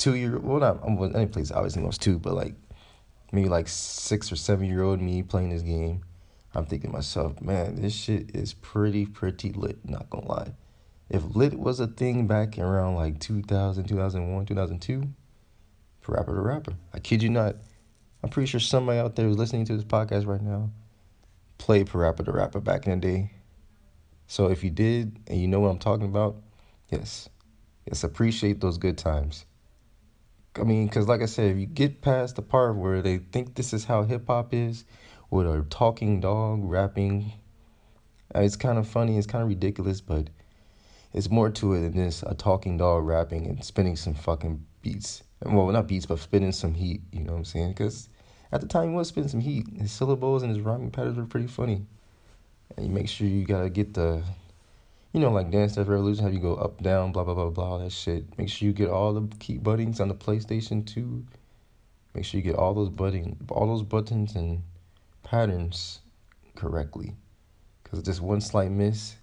[0.03, 2.55] two year well not I'm any place obviously was two, but like
[3.31, 6.03] maybe like six or seven year old me playing this game,
[6.55, 9.89] I'm thinking to myself, man, this shit is pretty pretty lit.
[9.89, 10.55] Not gonna lie,
[11.09, 15.09] if lit was a thing back around like 2000, 2001, 2002,
[16.05, 16.73] Parappa the Rapper.
[16.93, 17.55] I kid you not.
[18.25, 20.71] I'm pretty sure somebody out there who's listening to this podcast right now
[21.59, 23.31] played Parappa the Rapper back in the day.
[24.27, 26.43] So if you did and you know what I'm talking about,
[26.89, 27.29] yes,
[27.87, 29.45] yes, appreciate those good times.
[30.57, 33.55] I mean, because like I said, if you get past the part where they think
[33.55, 34.85] this is how hip hop is,
[35.31, 37.33] with a talking dog rapping,
[38.35, 40.29] uh, it's kind of funny, it's kind of ridiculous, but
[41.15, 45.23] it's more to it than this a talking dog rapping and spinning some fucking beats.
[45.43, 47.69] Well, not beats, but spinning some heat, you know what I'm saying?
[47.71, 48.11] Because
[48.53, 49.67] at the time, he was spinning some heat.
[49.79, 51.87] His syllables and his rhyming patterns were pretty funny.
[52.77, 54.23] And you make sure you gotta get the,
[55.13, 57.65] you know, like Dance Dance Revolution, how you go up, down, blah, blah, blah, blah,
[57.65, 58.25] all that shit.
[58.39, 61.25] Make sure you get all the key buttons on the PlayStation 2.
[62.15, 64.63] Make sure you get all those button, all those buttons and
[65.23, 66.01] patterns
[66.55, 67.15] correctly.
[67.83, 69.17] Because just one slight miss,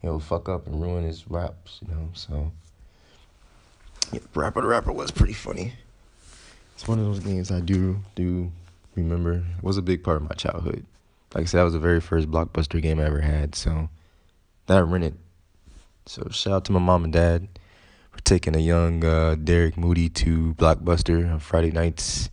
[0.00, 2.52] he'll fuck up and ruin his raps, you know, so.
[4.12, 5.74] Yeah, Parappa the Rapper was pretty funny.
[6.74, 8.52] It's one of those games I do do
[8.94, 10.84] remember It was a big part of my childhood.
[11.34, 13.88] Like I said, that was the very first blockbuster game I ever had, so
[14.66, 15.16] that I rented.
[16.08, 17.48] So shout out to my mom and dad
[18.12, 22.30] for taking a young uh, Derek Moody to Blockbuster on Friday nights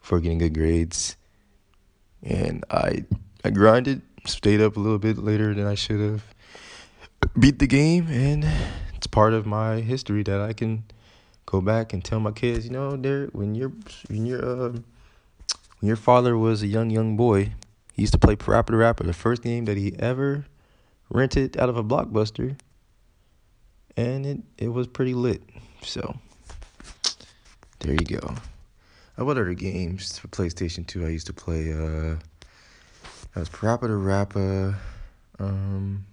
[0.00, 1.16] for getting good grades,
[2.22, 3.04] and I
[3.44, 6.34] I grinded, stayed up a little bit later than I should have,
[7.38, 8.48] beat the game, and
[8.96, 10.84] it's part of my history that I can
[11.44, 13.72] go back and tell my kids, you know, Derek, when your
[14.08, 17.52] when your uh, when your father was a young young boy,
[17.92, 20.46] he used to play Parappa the Rapper, the first game that he ever
[21.12, 22.56] rented out of a blockbuster,
[23.96, 25.42] and it it was pretty lit.
[25.82, 26.16] So
[27.80, 28.34] there you go.
[29.18, 31.06] Uh, what other games for PlayStation Two?
[31.06, 31.72] I used to play.
[31.72, 32.16] Uh,
[33.34, 34.78] that was Parappa the Rapper.
[35.38, 36.06] Um,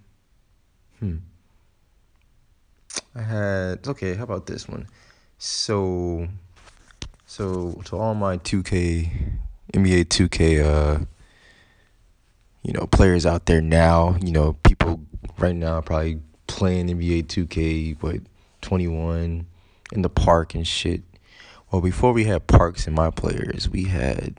[1.00, 1.18] hmm.
[3.16, 4.16] I had okay.
[4.16, 4.88] How about this one?
[5.38, 6.28] So,
[7.26, 9.10] so to all my 2K,
[9.74, 11.06] NBA 2K, uh,
[12.64, 15.02] you know, players out there now, you know, people
[15.38, 18.22] right now probably playing NBA 2K, but
[18.62, 19.46] 21
[19.94, 21.04] in the park and shit.
[21.72, 24.38] Well, before we had parks and my players, we had,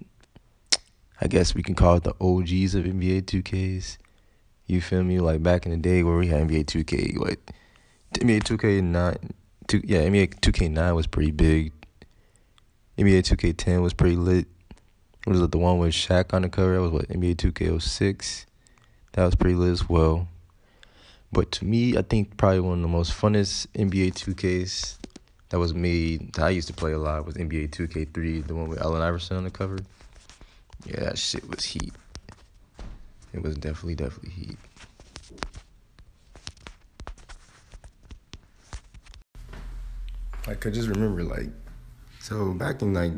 [1.20, 3.98] I guess we can call it the OGs of NBA 2Ks.
[4.66, 5.18] You feel me?
[5.18, 7.38] Like back in the day where we had NBA 2K, what
[8.14, 9.30] NBA 2K9,
[9.66, 11.72] two, yeah, NBA 2K9 was pretty big.
[12.98, 14.46] NBA 2K10 was pretty lit.
[15.30, 16.74] It was the one with Shaq on the cover.
[16.74, 18.46] That was what NBA 2K06.
[19.12, 20.26] That was pretty lit as well.
[21.30, 24.96] But to me, I think probably one of the most funnest NBA 2Ks
[25.50, 28.68] that was made that I used to play a lot was NBA 2K3, the one
[28.68, 29.78] with Allen Iverson on the cover.
[30.84, 31.92] Yeah, that shit was heat.
[33.32, 34.58] It was definitely, definitely heat.
[40.48, 41.50] Like, I could just remember, like,
[42.30, 43.10] so back in like,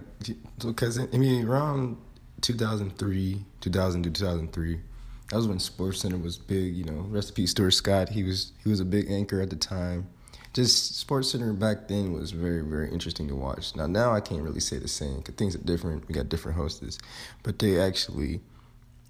[0.58, 1.98] because I mean, around
[2.40, 4.80] 2003, 2000 to 2003,
[5.28, 6.74] that was when Sports Center was big.
[6.74, 8.08] You know, recipe Stuart Scott.
[8.08, 10.08] He was he was a big anchor at the time.
[10.54, 13.76] Just Sports Center back then was very very interesting to watch.
[13.76, 16.08] Now now I can't really say the same because things are different.
[16.08, 16.98] We got different hosts,
[17.42, 18.40] but they actually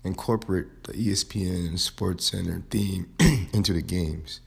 [0.02, 3.14] incorporate the ESPN and Sports Center theme
[3.52, 4.40] into the games.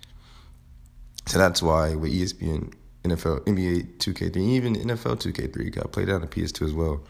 [1.28, 2.74] So that's why with ESPN,
[3.10, 7.02] NFL, NBA 2K3, even NFL 2K3 got played out on PS2 as well.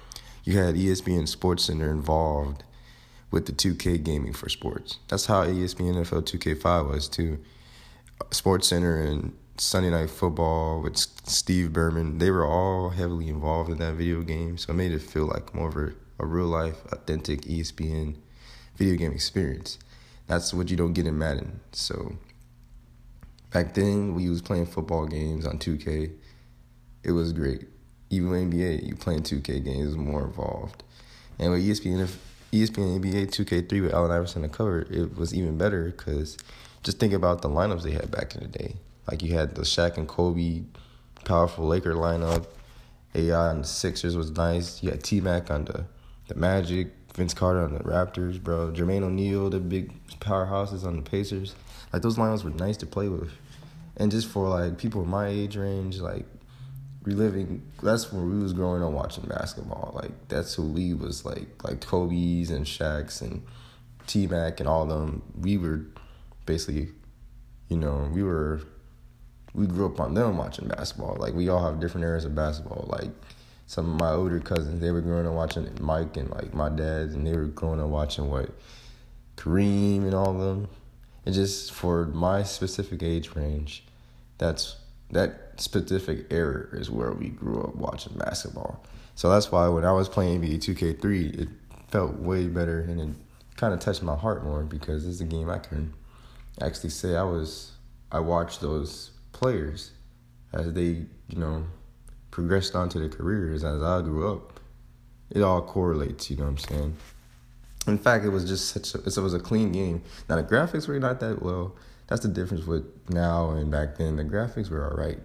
[0.43, 2.63] You had ESPN Sports Center involved
[3.31, 4.99] with the 2K gaming for sports.
[5.07, 7.39] That's how ESPN NFL 2K5 was too.
[8.31, 13.77] Sports Center and Sunday Night Football with Steve Berman, they were all heavily involved in
[13.77, 14.57] that video game.
[14.57, 18.15] So it made it feel like more of a, a real life, authentic ESPN
[18.75, 19.79] video game experience.
[20.27, 21.61] That's what you don't get in Madden.
[21.71, 22.17] So
[23.55, 26.11] back then, we was playing football games on 2K.
[27.03, 27.65] It was great.
[28.09, 30.83] Even with NBA, you playing 2K games was more involved.
[31.39, 32.05] And with ESPN,
[32.51, 36.37] ESPN NBA 2K3 with Allen Iverson on the cover, it was even better because
[36.83, 38.75] just think about the lineups they had back in the day.
[39.09, 40.63] Like you had the Shaq and Kobe
[41.23, 42.47] powerful Laker lineup.
[43.13, 44.83] AI on the Sixers was nice.
[44.83, 45.85] You had T Mac on the
[46.27, 46.91] the Magic.
[47.15, 48.73] Vince Carter on the Raptors, bro.
[48.73, 51.55] Jermaine O'Neal, the big powerhouses on the Pacers.
[51.93, 53.31] Like those lineups were nice to play with,
[53.97, 56.25] and just for like people my age range, like
[57.03, 57.61] reliving.
[57.81, 59.93] That's when we was growing up watching basketball.
[59.95, 63.43] Like that's who we was like, like Kobe's and Shaq's and
[64.07, 65.21] T Mac and all them.
[65.39, 65.85] We were
[66.45, 66.89] basically,
[67.69, 68.61] you know, we were.
[69.53, 71.15] We grew up on them watching basketball.
[71.17, 72.89] Like we all have different eras of basketball.
[72.89, 73.11] Like
[73.67, 77.11] some of my older cousins, they were growing up watching Mike and like my dad,
[77.11, 78.49] and they were growing up watching what
[79.37, 80.67] Kareem and all of them.
[81.25, 83.83] And just for my specific age range,
[84.37, 84.77] that's
[85.11, 88.83] that specific era is where we grew up watching basketball.
[89.15, 91.49] So that's why when I was playing NBA 2K3, it
[91.89, 93.09] felt way better and it
[93.55, 95.93] kind of touched my heart more because it's a game I can
[96.61, 97.71] actually say I was
[98.11, 99.91] I watched those players
[100.53, 101.65] as they, you know,
[102.31, 104.59] progressed onto their careers as I grew up,
[105.29, 106.29] it all correlates.
[106.29, 106.97] You know what I'm saying?
[107.87, 110.01] In fact, it was just such a, it was a clean game.
[110.27, 111.75] Now the graphics were not that well.
[112.07, 114.15] That's the difference with now and back then.
[114.15, 115.19] The graphics were alright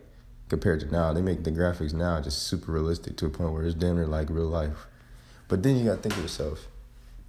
[0.49, 1.12] compared to now.
[1.12, 4.07] They make the graphics now just super realistic to a point where it's damn near
[4.07, 4.87] like real life.
[5.49, 6.68] But then you gotta think of yourself: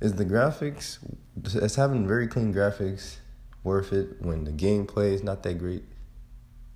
[0.02, 1.00] Is the graphics,
[1.44, 3.18] is having very clean graphics,
[3.64, 5.84] worth it when the gameplay is not that great?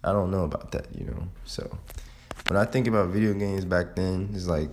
[0.04, 1.28] I don't know about that, you know.
[1.46, 1.78] So
[2.48, 4.70] when I think about video games back then, it's like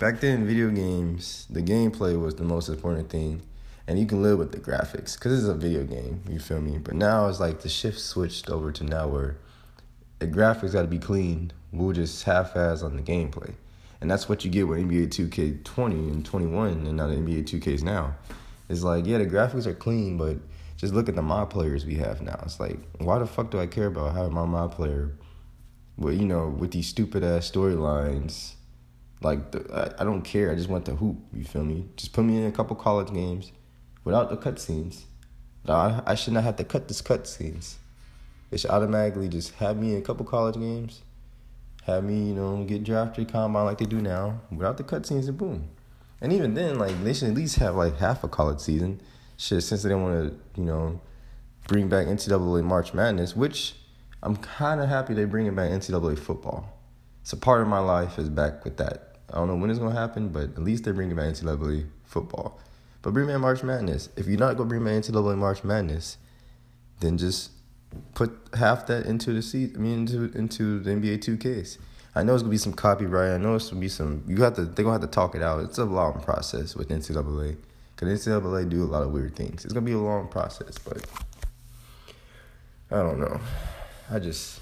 [0.00, 3.42] back then video games, the gameplay was the most important thing,
[3.86, 6.22] and you can live with the graphics because it's a video game.
[6.28, 6.78] You feel me?
[6.78, 9.36] But now it's like the shift switched over to now where
[10.18, 11.52] the graphics got to be clean.
[11.72, 13.54] We'll just half-ass on the gameplay,
[14.00, 17.82] and that's what you get with NBA 2K20 and 21, and now the NBA 2Ks
[17.82, 18.14] now.
[18.68, 20.38] It's like yeah, the graphics are clean, but
[20.76, 22.40] just look at the mod players we have now.
[22.42, 25.12] It's like why the fuck do I care about having my mod player?
[25.96, 28.53] Well, you know, with these stupid ass storylines,
[29.24, 30.52] like the, I, don't care.
[30.52, 31.16] I just want the hoop.
[31.32, 31.86] You feel me?
[31.96, 33.52] Just put me in a couple college games
[34.04, 35.02] without the cutscenes.
[35.66, 37.76] I, I should not have to cut this cutscenes.
[38.50, 41.02] It should automatically just have me in a couple college games,
[41.84, 45.38] have me, you know, get drafted combine like they do now, without the cutscenes and
[45.38, 45.70] boom.
[46.20, 49.00] And even then, like they should at least have like half a college season.
[49.36, 51.00] Shit, since they don't want to, you know,
[51.66, 53.74] bring back NCAA March Madness, which
[54.22, 56.68] I'm kind of happy they bring it back NCAA football.
[57.24, 59.13] So part of my life is back with that.
[59.32, 62.60] I don't know when it's gonna happen, but at least they're bringing back NCAA football.
[63.02, 64.08] But bring back March Madness.
[64.16, 66.18] If you're not gonna bring back NCAA March Madness,
[67.00, 67.50] then just
[68.14, 69.72] put half that into the seat.
[69.74, 71.78] I mean, into into the NBA 2Ks.
[72.14, 73.32] I know it's gonna be some copyright.
[73.32, 74.24] I know it's gonna be some.
[74.28, 74.64] You have to.
[74.64, 75.64] They're gonna have to talk it out.
[75.64, 77.56] It's a long process with NCAA
[77.94, 79.64] because NCAA do a lot of weird things.
[79.64, 81.04] It's gonna be a long process, but
[82.90, 83.40] I don't know.
[84.10, 84.60] I just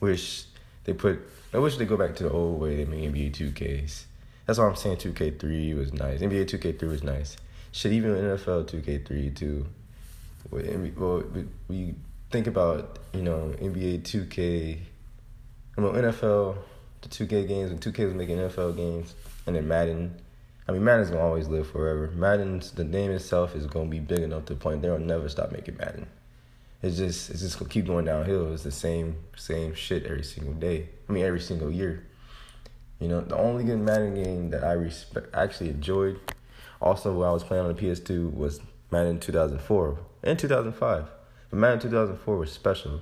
[0.00, 0.46] wish
[0.84, 1.20] they put.
[1.56, 4.04] I wish they go back to the old way they made NBA 2Ks.
[4.44, 6.20] That's why I'm saying 2K3 was nice.
[6.20, 7.38] NBA 2K3 was nice.
[7.72, 9.66] Shit, even NFL 2K3 too.
[10.50, 11.24] Well,
[11.68, 11.94] we
[12.30, 14.80] think about you know NBA 2K.
[15.78, 16.58] I mean NFL,
[17.00, 19.14] the 2K games and 2K was making NFL games,
[19.46, 20.14] and then Madden.
[20.68, 22.12] I mean Madden's gonna always live forever.
[22.14, 25.52] Madden's the name itself is gonna be big enough to the point they'll never stop
[25.52, 26.06] making Madden.
[26.82, 28.52] It's just it's just gonna keep going downhill.
[28.52, 30.88] It's the same same shit every single day.
[31.08, 32.06] I mean every single year.
[33.00, 36.18] You know, the only good Madden game that I respect actually enjoyed,
[36.80, 38.60] also while I was playing on the PS2 was
[38.90, 41.04] Madden 2004 and 2005.
[41.50, 43.00] But Madden 2004 was special.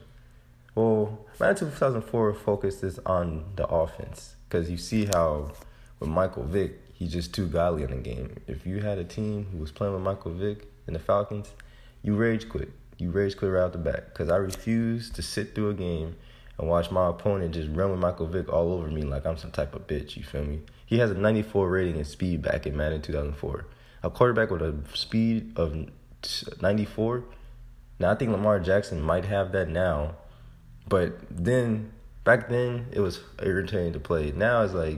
[0.74, 5.52] Well, Madden 2004 focuses on the offense because you see how
[6.00, 8.36] with Michael Vick, he's just too godly in the game.
[8.46, 11.52] If you had a team who was playing with Michael Vick and the Falcons,
[12.02, 12.70] you rage quit.
[13.04, 16.16] You rage clear out the back because I refuse to sit through a game
[16.58, 19.50] and watch my opponent just run with Michael Vick all over me like I'm some
[19.50, 20.16] type of bitch.
[20.16, 20.60] You feel me?
[20.86, 23.66] He has a 94 rating in speed back in Madden 2004.
[24.04, 25.90] A quarterback with a speed of
[26.62, 27.24] 94.
[27.98, 30.14] Now I think Lamar Jackson might have that now,
[30.88, 31.92] but then
[32.24, 34.32] back then it was irritating to play.
[34.32, 34.96] Now it's like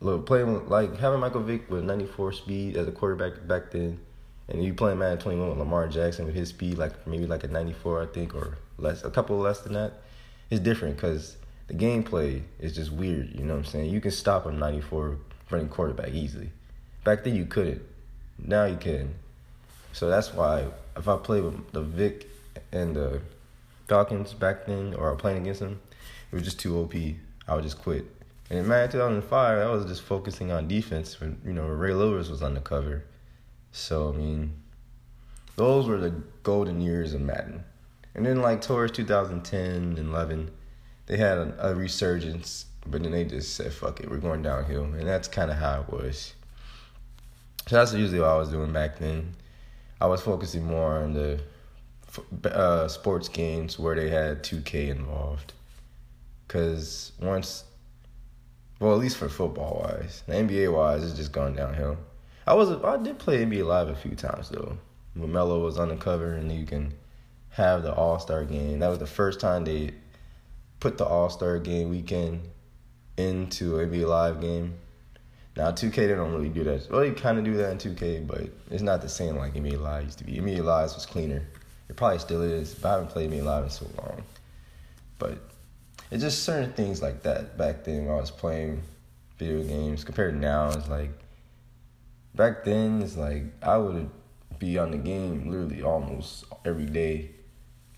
[0.00, 4.00] look playing like having Michael Vick with 94 speed as a quarterback back then,
[4.48, 7.48] and you playing Madden 21 with Lamar Jackson with his speed like maybe like a
[7.48, 9.94] 94 I think or less, a couple less than that
[10.50, 11.36] it's different because
[11.66, 13.34] the gameplay is just weird.
[13.34, 13.90] You know what I'm saying?
[13.90, 15.16] You can stop a 94
[15.50, 16.50] running quarterback easily.
[17.04, 17.82] Back then you couldn't.
[18.38, 19.14] Now you can.
[19.92, 22.28] So that's why if I play with the Vic
[22.72, 23.20] and the
[23.86, 25.80] Falcons back then, or I'm playing against them,
[26.30, 26.94] it was just too OP.
[27.46, 28.04] I would just quit.
[28.50, 32.28] And in Madden 2005, I was just focusing on defense when you know Ray Lewis
[32.28, 33.04] was on the cover.
[33.78, 34.54] So I mean,
[35.56, 36.10] those were the
[36.42, 37.64] golden years of Madden.
[38.14, 39.60] And then like towards 2010
[39.96, 40.50] and 11,
[41.06, 44.84] they had a, a resurgence, but then they just said, "Fuck it, we're going downhill,"
[44.84, 46.34] and that's kind of how it was.
[47.68, 49.34] So that's usually what I was doing back then.
[50.00, 51.40] I was focusing more on the
[52.44, 55.52] uh, sports games where they had 2K involved,
[56.46, 57.64] because once,
[58.80, 61.96] well, at least for football wise, the NBA wise, it's just gone downhill.
[62.48, 64.78] I was I did play NBA Live a few times though.
[65.12, 66.94] When Melo was on the cover, and you can
[67.50, 68.78] have the All Star game.
[68.78, 69.90] That was the first time they
[70.80, 72.40] put the All Star game weekend
[73.18, 74.74] into a NBA Live game.
[75.56, 76.90] Now 2K they don't really do that.
[76.90, 79.78] Well, you kind of do that in 2K, but it's not the same like NBA
[79.78, 80.38] Live used to be.
[80.38, 81.42] NBA Live was cleaner.
[81.90, 84.22] It probably still is, but I haven't played NBA Live in so long.
[85.18, 85.36] But
[86.10, 88.80] it's just certain things like that back then when I was playing
[89.36, 90.70] video games compared to now.
[90.70, 91.10] It's like
[92.34, 94.10] back then it's like I would
[94.58, 97.30] be on the game literally almost every day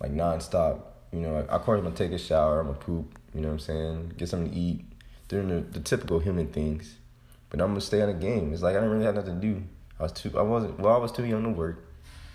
[0.01, 0.81] like nonstop.
[1.12, 3.55] You know, of course I'm gonna take a shower, I'm gonna poop, you know what
[3.55, 4.85] I'm saying, get something to eat,
[5.28, 6.97] doing the, the typical human things.
[7.51, 8.53] But I'm gonna stay on the game.
[8.53, 9.62] It's like I didn't really have nothing to do.
[9.99, 11.85] I was too, I wasn't, well, I was too young to work,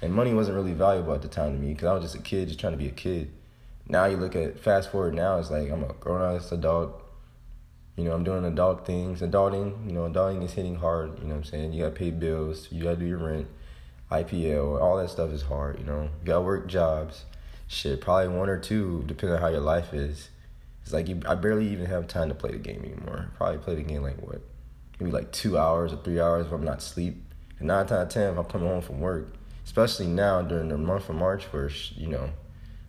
[0.02, 2.22] and money wasn't really valuable at the time to me because I was just a
[2.22, 3.32] kid, just trying to be a kid.
[3.88, 7.02] Now you look at fast forward now, it's like I'm a grown ass adult.
[7.96, 9.22] You know, I'm doing adult things.
[9.22, 11.18] Adulting, you know, adulting is hitting hard.
[11.20, 11.74] You know what I'm saying?
[11.74, 12.68] You gotta pay bills.
[12.72, 13.48] You gotta do your rent,
[14.12, 15.80] IPL, all that stuff is hard.
[15.80, 17.26] You know, you gotta work jobs
[17.68, 20.30] shit, probably one or two, depending on how your life is.
[20.84, 23.32] It's like you, I barely even have time to play the game anymore.
[23.38, 24.42] Probably play the game like what,
[25.00, 27.22] maybe like two hours or three hours if I'm not asleep.
[27.60, 29.34] And nine out of ten, if I'm coming home from work,
[29.64, 32.30] especially now during the month of March, where you know,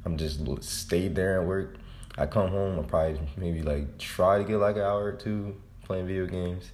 [0.04, 1.76] I'm just stayed there at work.
[2.18, 5.56] I come home, I probably maybe like try to get like an hour or two
[5.84, 6.70] playing video games.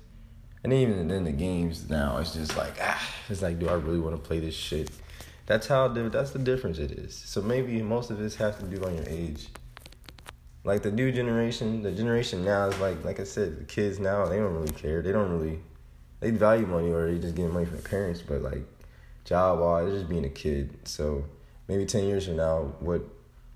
[0.65, 3.99] And even then, the games now, it's just like, ah, it's like, do I really
[3.99, 4.91] want to play this shit?
[5.47, 7.15] That's how that's the difference it is.
[7.15, 9.49] So maybe most of this has to do on your age.
[10.65, 14.27] Like the new generation, the generation now is like like I said, the kids now
[14.27, 15.03] they don't really care.
[15.03, 15.59] They don't really
[16.21, 18.63] they value money or they just getting money from their parents, but like
[19.25, 20.87] job wise, just being a kid.
[20.87, 21.25] So
[21.67, 23.03] maybe ten years from now, what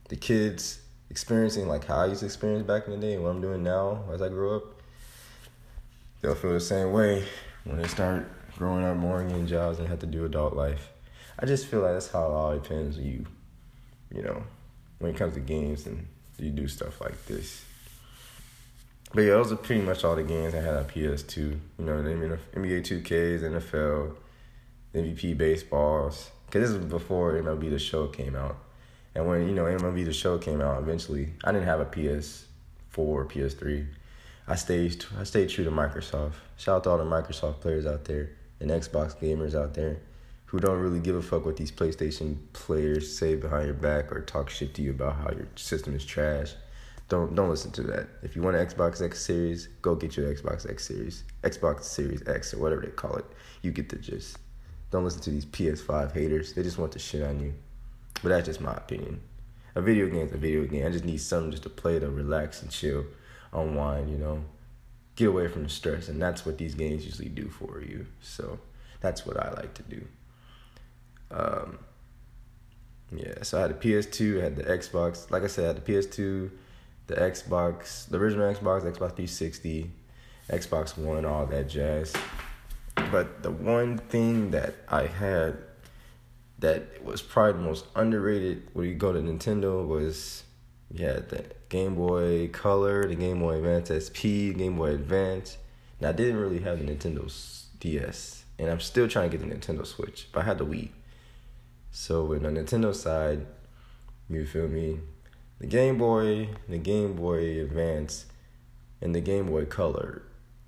[0.08, 0.80] the kids
[1.10, 3.62] experiencing like how I used to experience back in the day and what I'm doing
[3.62, 4.64] now as I grow up,
[6.20, 7.24] they'll feel the same way
[7.64, 10.90] when they start growing up more and getting jobs and have to do adult life.
[11.38, 13.26] I just feel like that's how it all depends on you,
[14.14, 14.42] you know,
[14.98, 16.06] when it comes to games and
[16.38, 17.64] you do stuff like this.
[19.14, 21.36] But yeah, those are pretty much all the games I had on PS2.
[21.38, 24.16] You know, NBA 2Ks, NFL,
[24.94, 26.30] MVP baseballs.
[26.46, 28.56] Because this was before MLB The Show came out.
[29.16, 32.44] And when, you know, MLB The Show came out eventually, I didn't have a PS4
[32.98, 33.86] or PS3.
[34.46, 36.34] I stayed, I stayed true to Microsoft.
[36.58, 40.00] Shout out to all the Microsoft players out there and Xbox gamers out there
[40.44, 44.20] who don't really give a fuck what these PlayStation players say behind your back or
[44.20, 46.52] talk shit to you about how your system is trash.
[47.08, 48.08] don't don't listen to that.
[48.22, 52.22] If you want an Xbox X Series, go get your Xbox X Series, Xbox Series
[52.28, 53.24] X or whatever they call it.
[53.62, 54.36] You get the gist.
[54.90, 56.52] Don't listen to these PS5 haters.
[56.52, 57.54] They just want to shit on you.
[58.22, 59.20] But that's just my opinion.
[59.74, 60.86] A video game is a video game.
[60.86, 63.04] I just need something just to play to relax and chill,
[63.52, 64.10] unwind.
[64.10, 64.44] You know,
[65.16, 68.06] get away from the stress, and that's what these games usually do for you.
[68.22, 68.58] So
[69.00, 70.06] that's what I like to do.
[71.30, 71.78] Um,
[73.14, 75.30] yeah, so I had the PS2, I had the Xbox.
[75.30, 76.50] Like I said, I had the PS2,
[77.06, 79.90] the Xbox, the original Xbox, Xbox 360,
[80.50, 82.14] Xbox One, all that jazz.
[83.10, 85.58] But the one thing that I had
[86.58, 90.44] that was probably the most underrated when you go to Nintendo was
[90.90, 95.58] yeah the Game Boy Color, the Game Boy Advance SP, Game Boy Advance.
[95.98, 97.30] And I didn't really have the Nintendo
[97.80, 100.90] DS, and I'm still trying to get the Nintendo Switch, but I had the Wii.
[101.90, 103.46] So with the Nintendo side,
[104.28, 105.00] you feel me?
[105.58, 108.26] The Game Boy, the Game Boy Advance,
[109.00, 110.22] and the Game Boy Color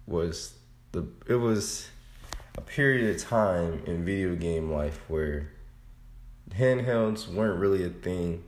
[0.06, 0.54] was
[0.92, 1.88] the it was
[2.56, 5.50] a period of time in video game life where
[6.50, 8.44] handhelds weren't really a thing.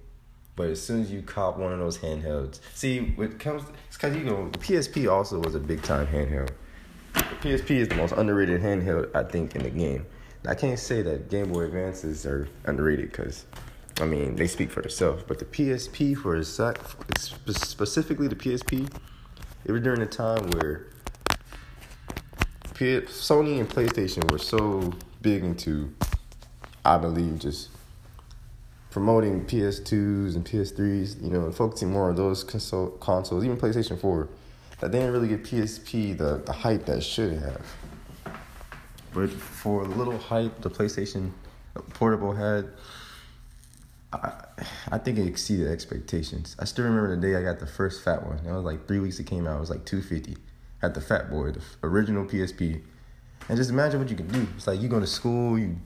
[0.57, 4.15] But as soon as you cop one of those handhelds, see, what comes, it's because
[4.17, 6.51] you know, PSP also was a big time handheld.
[7.15, 10.05] PSP is the most underrated handheld, I think, in the game.
[10.47, 13.47] I can't say that Game Boy Advances are underrated because,
[14.01, 15.23] I mean, they speak for themselves.
[15.27, 16.79] But the PSP, for a sec,
[17.19, 18.93] specifically the PSP,
[19.65, 20.87] it was during a time where
[22.75, 25.95] Sony and PlayStation were so big into,
[26.85, 27.69] I believe, just
[28.91, 33.99] promoting PS2s and PS3s, you know, and focusing more on those console, consoles, even PlayStation
[34.01, 34.29] 4,
[34.81, 37.65] that they didn't really give PSP the, the hype that should have.
[39.13, 41.33] But for a little hype the PlayStation
[41.95, 42.69] Portable had,
[44.13, 44.45] I,
[44.91, 46.57] I think it exceeded expectations.
[46.59, 48.39] I still remember the day I got the first fat one.
[48.39, 49.57] It was like three weeks it came out.
[49.57, 50.37] It was like two fifty.
[50.81, 52.81] Had the Fat Boy, the original PSP.
[53.49, 54.47] And just imagine what you can do.
[54.57, 55.77] It's like you go to school, you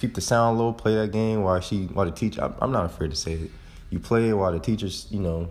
[0.00, 2.42] keep the sound low, play that game while she while the teacher.
[2.42, 3.50] I'm, I'm not afraid to say it.
[3.90, 5.50] You play it while the teacher's, you know,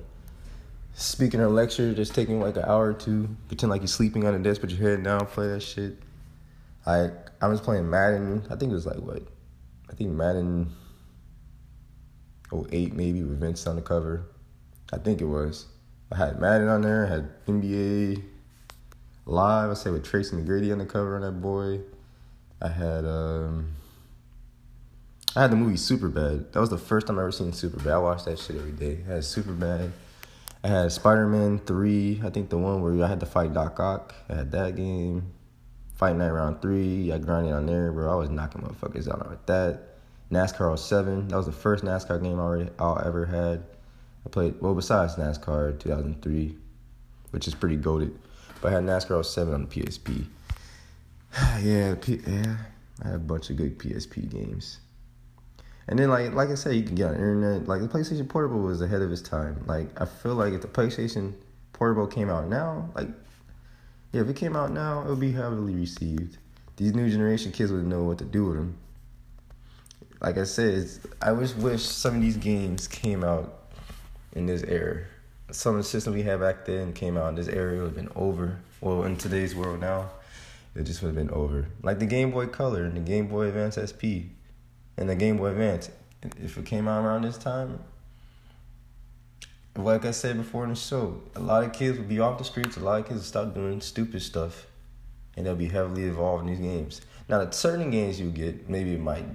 [0.94, 3.30] speaking her lecture, just taking like an hour or two.
[3.48, 5.98] Pretend like you're sleeping on the desk, put your head down, play that shit.
[6.86, 8.46] I I was playing Madden.
[8.50, 9.22] I think it was like what?
[9.90, 10.72] I think Madden
[12.54, 14.26] 08 maybe with Vince on the cover.
[14.92, 15.68] I think it was.
[16.12, 17.06] I had Madden on there.
[17.06, 18.24] I had NBA
[19.26, 19.70] Live.
[19.70, 21.82] I say with Tracy McGrady on the cover on that boy.
[22.62, 23.76] I had um.
[25.36, 26.52] I had the movie Superbad.
[26.52, 27.92] That was the first time I ever seen Superbad.
[27.92, 29.04] I watched that shit every day.
[29.08, 29.92] I had Superbad.
[30.64, 32.22] I had Spider Man 3.
[32.26, 34.16] I think the one where I had to fight Doc Ock.
[34.30, 35.32] I had that game.
[36.00, 38.10] Fight Night Round 3, I grinded on there, bro.
[38.10, 39.98] I was knocking motherfuckers out with that.
[40.32, 43.66] NASCAR 07, that was the first NASCAR game I, already, I ever had.
[44.26, 46.56] I played, well, besides NASCAR 2003,
[47.32, 48.18] which is pretty goaded.
[48.62, 50.26] But I had NASCAR 07 on the PSP.
[51.64, 52.56] yeah, P- yeah,
[53.04, 54.80] I had a bunch of good PSP games.
[55.90, 57.68] And then, like, like I said, you can get on the internet.
[57.68, 59.64] Like the PlayStation Portable was ahead of its time.
[59.66, 61.34] Like I feel like if the PlayStation
[61.74, 63.08] Portable came out now, like
[64.12, 66.38] yeah, if it came out now, it would be heavily received.
[66.78, 68.78] These new generation kids would know what to do with them.
[70.22, 70.88] Like I said,
[71.24, 73.72] I just wish some of these games came out
[74.34, 75.06] in this era.
[75.52, 77.86] Some of the systems we had back then came out in this era, it would
[77.86, 78.60] have been over.
[78.80, 80.12] Well, in today's world now,
[80.76, 81.68] it just would have been over.
[81.82, 84.38] Like the Game Boy Color and the Game Boy Advance SP
[85.00, 85.90] and the Game Boy Advance.
[86.22, 87.80] If it came out around this time,
[89.76, 92.44] like I said before in the show, a lot of kids will be off the
[92.44, 92.76] streets.
[92.76, 94.68] A lot of kids will stop doing stupid stuff,
[95.38, 97.02] and they'll be heavily involved in these games.
[97.30, 99.26] Now, the certain games you get, maybe it might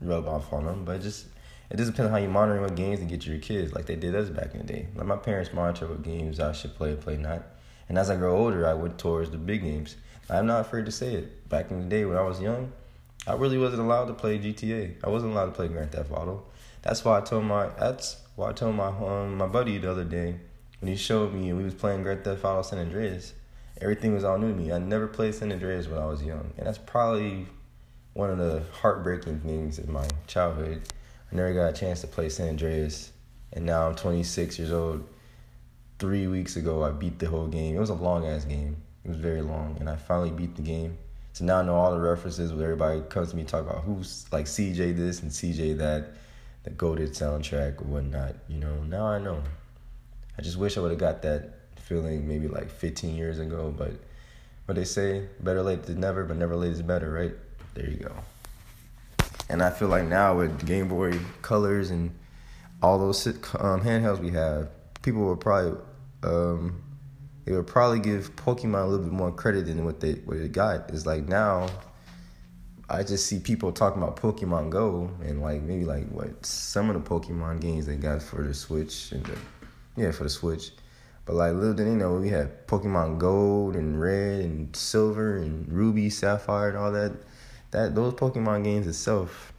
[0.00, 1.26] rub off on them, but just
[1.70, 3.94] it just depends on how you monitor what games and get your kids, like they
[3.94, 4.88] did us back in the day.
[4.96, 7.44] Like my parents monitor what games I should play, play not.
[7.88, 9.96] And as I grow older, I went towards the big games.
[10.28, 11.48] I'm not afraid to say it.
[11.48, 12.72] Back in the day when I was young,
[13.26, 14.96] I really wasn't allowed to play GTA.
[15.04, 16.44] I wasn't allowed to play Grand Theft Auto.
[16.82, 20.04] That's why I told my that's why I told my um my buddy the other
[20.04, 20.36] day
[20.80, 23.34] when he showed me and we was playing Grand Theft Auto San Andreas.
[23.80, 24.72] Everything was all new to me.
[24.72, 27.46] I never played San Andreas when I was young, and that's probably
[28.14, 30.82] one of the heartbreaking things in my childhood.
[31.30, 33.12] I never got a chance to play San Andreas,
[33.52, 35.08] and now I'm 26 years old.
[35.98, 37.76] Three weeks ago, I beat the whole game.
[37.76, 38.76] It was a long ass game.
[39.04, 40.98] It was very long, and I finally beat the game.
[41.32, 44.26] So now I know all the references where everybody comes to me talk about who's
[44.32, 46.10] like CJ this and CJ that
[46.64, 48.34] the goaded soundtrack or whatnot.
[48.48, 49.42] You know, now I know.
[50.38, 53.92] I just wish I would have got that feeling maybe like 15 years ago, but
[54.66, 57.34] what they say, better late than never, but never late is better, right?
[57.74, 58.12] There you go.
[59.48, 62.10] And I feel like now with Game Boy colors and
[62.82, 64.68] all those um, handhelds we have,
[65.02, 65.78] people will probably
[66.22, 66.82] um,
[67.44, 70.52] it would probably give Pokemon a little bit more credit than what they what it
[70.52, 70.90] got.
[70.90, 71.68] It's like now,
[72.88, 76.94] I just see people talking about Pokemon Go and like maybe like what some of
[76.94, 79.36] the Pokemon games they got for the Switch and the
[79.96, 80.72] yeah for the Switch.
[81.24, 85.70] But like little did they know, we had Pokemon Gold and Red and Silver and
[85.72, 87.12] Ruby, Sapphire, and all that.
[87.70, 89.52] That those Pokemon games itself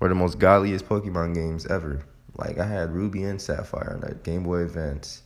[0.00, 2.04] were the most godliest Pokemon games ever.
[2.36, 5.22] Like I had Ruby and Sapphire on that Game Boy Advance.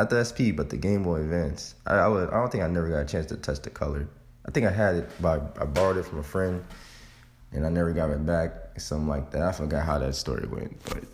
[0.00, 1.74] Not the SP, but the Game Boy Advance.
[1.86, 2.30] I, I would.
[2.30, 4.08] I don't think I never got a chance to touch the color.
[4.46, 6.64] I think I had it, but I borrowed it from a friend,
[7.52, 8.80] and I never got it back.
[8.80, 9.42] Something like that.
[9.42, 11.04] I forgot how that story went, but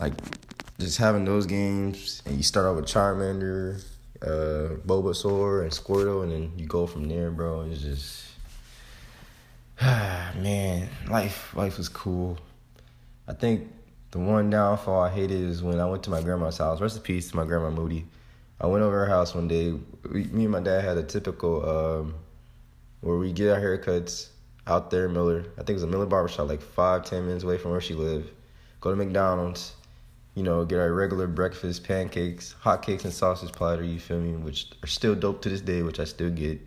[0.00, 0.14] like
[0.78, 3.84] just having those games, and you start out with Charmander,
[4.22, 7.68] uh, Bulbasaur, and Squirtle, and then you go from there, bro.
[7.70, 8.24] It's just,
[9.82, 12.38] man, life, life was cool.
[13.28, 13.70] I think
[14.14, 16.80] the one downfall I hated is when I went to my grandma's house.
[16.80, 18.06] Rest in peace to my grandma Moody.
[18.60, 19.74] I went over her house one day.
[20.08, 22.14] We, me and my dad had a typical um,
[23.00, 24.28] where we get our haircuts
[24.68, 25.40] out there Miller.
[25.54, 27.94] I think it was a Miller barbershop, like five, ten minutes away from where she
[27.94, 28.30] lived.
[28.80, 29.72] Go to McDonald's,
[30.36, 34.36] you know, get our regular breakfast, pancakes, hot cakes, and sausage platter, you feel me,
[34.36, 36.60] which are still dope to this day, which I still get.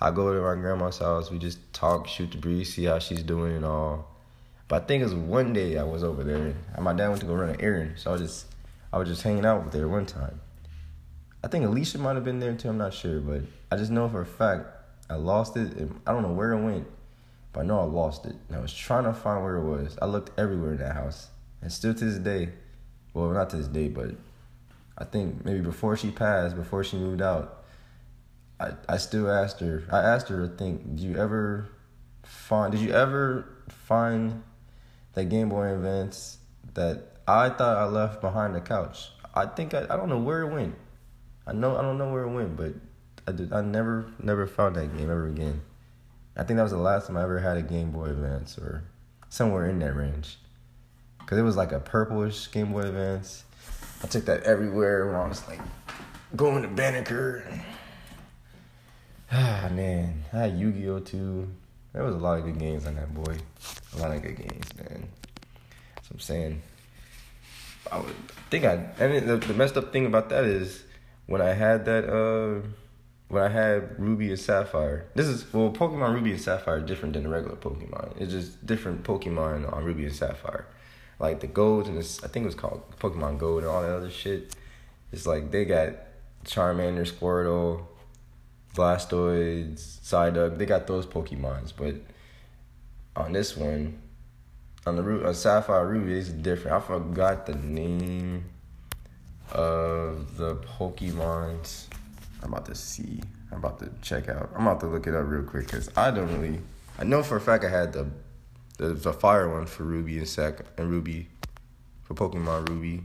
[0.00, 3.24] I go to my grandma's house, we just talk, shoot the breeze, see how she's
[3.24, 4.13] doing and all.
[4.68, 7.20] But I think it was one day I was over there, and my dad went
[7.20, 8.46] to go run an errand, so I was just,
[8.92, 10.40] I was just hanging out with there one time.
[11.42, 14.08] I think Alicia might have been there too, I'm not sure, but I just know
[14.08, 14.66] for a fact
[15.10, 15.74] I lost it.
[15.74, 16.86] And I don't know where it went,
[17.52, 18.34] but I know I lost it.
[18.48, 19.98] And I was trying to find where it was.
[20.00, 21.28] I looked everywhere in that house,
[21.60, 22.48] and still to this day,
[23.12, 24.12] well, not to this day, but
[24.96, 27.64] I think maybe before she passed, before she moved out,
[28.58, 29.84] I, I still asked her.
[29.92, 31.68] I asked her to think, do you ever
[32.22, 32.72] find?
[32.72, 34.42] Did you ever find
[35.14, 36.38] that Game Boy Advance
[36.74, 39.10] that I thought I left behind the couch?
[39.34, 40.74] I think I, I don't know where it went.
[41.46, 42.74] I know I don't know where it went, but
[43.26, 43.52] I did.
[43.52, 45.62] I never never found that game ever again.
[46.36, 48.82] I think that was the last time I ever had a Game Boy Advance or
[49.28, 50.38] somewhere in that range.
[51.26, 53.44] Cause it was like a purplish Game Boy Advance.
[54.02, 55.60] I took that everywhere when I was like
[56.36, 57.44] going to Banneker.
[59.36, 61.48] Ah man, I had Yu Gi Oh too.
[61.94, 63.36] There was a lot of good games on that boy.
[63.94, 65.08] A lot of good games, man.
[65.94, 66.62] What I'm saying.
[67.90, 68.14] I would
[68.50, 70.84] think I and the, the messed up thing about that is
[71.26, 72.66] when I had that uh
[73.28, 75.06] when I had Ruby and Sapphire.
[75.14, 78.20] This is well Pokemon Ruby and Sapphire are different than the regular Pokemon.
[78.20, 80.66] It's just different Pokemon on Ruby and Sapphire
[81.18, 83.90] like the gold and this I think it was called Pokemon Gold and all that
[83.90, 84.54] other shit.
[85.12, 85.94] It's like they got
[86.44, 87.86] Charmander, Squirtle,
[88.74, 90.58] Blastoise, Psyduck.
[90.58, 91.94] They got those Pokemons, but
[93.16, 94.00] on this one,
[94.86, 96.76] on the root on Sapphire Ruby, it's different.
[96.76, 98.44] I forgot the name
[99.52, 101.86] of the Pokemons.
[102.42, 103.22] I'm about to see.
[103.50, 104.50] I'm about to check out.
[104.54, 106.60] I'm about to look it up real quick because I don't really.
[106.98, 108.08] I know for a fact I had the
[108.78, 111.28] the, the fire one for Ruby and Sac and Ruby
[112.02, 113.02] for Pokemon Ruby.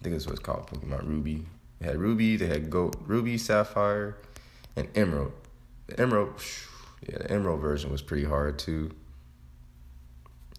[0.00, 1.44] I think that's what it's called, Pokemon Ruby.
[1.80, 4.16] They had Ruby, they had Gold, Ruby, Sapphire,
[4.78, 5.32] and Emerald.
[5.86, 6.42] The Emerald,
[7.08, 8.90] yeah, the Emerald version was pretty hard too.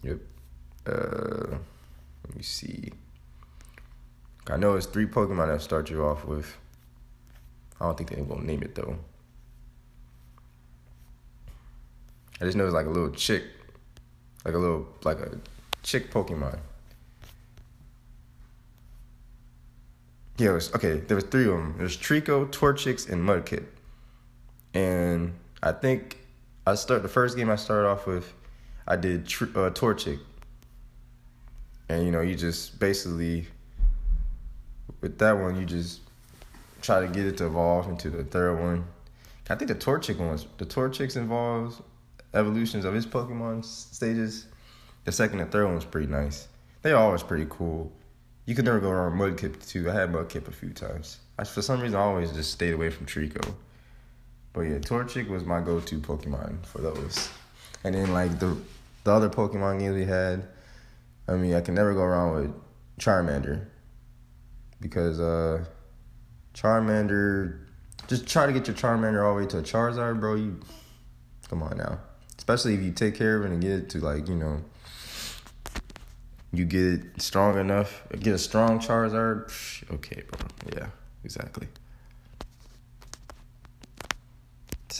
[0.02, 0.18] Yep.
[0.86, 1.56] Uh,
[2.26, 2.92] let me see.
[4.48, 6.56] I know it's three Pokemon that start you off with.
[7.80, 8.96] I don't think they're gonna name it though.
[12.40, 13.44] I just know it's like a little chick
[14.44, 15.38] like a little like a
[15.82, 16.58] chick Pokemon.
[20.38, 21.00] Yeah, was okay.
[21.00, 21.74] There was three of them.
[21.76, 23.66] There's Treecko, Torchic, and Mudkip.
[24.74, 26.18] And I think
[26.66, 28.32] I start the first game I started off with.
[28.86, 30.18] I did tr- uh, Torchic,
[31.88, 33.46] and you know you just basically
[35.00, 36.00] with that one you just
[36.82, 38.84] try to get it to evolve into the third one.
[39.48, 41.82] I think the Torchic ones, the Torchic's involves
[42.34, 44.46] evolutions of his Pokemon stages,
[45.04, 46.46] the second and third one was pretty nice.
[46.82, 47.90] They're always pretty cool.
[48.46, 49.90] You could never go wrong with Mudkip too.
[49.90, 51.18] I had Mudkip a few times.
[51.38, 53.54] I, for some reason, I always just stayed away from Treecko.
[54.52, 57.28] But yeah, Torchic was my go-to Pokemon for those.
[57.84, 58.56] And then like the
[59.04, 60.46] the other Pokemon games we had,
[61.26, 62.52] I mean, I can never go wrong with
[62.98, 63.66] Charmander
[64.80, 65.64] because uh
[66.54, 67.60] Charmander,
[68.08, 70.34] just try to get your Charmander all the way to a Charizard, bro.
[70.34, 70.60] You
[71.48, 72.00] come on now
[72.40, 74.62] especially if you take care of it and get it to like you know
[76.52, 79.52] you get it strong enough get a strong charizard
[79.92, 80.40] okay bro
[80.74, 80.86] yeah
[81.22, 81.68] exactly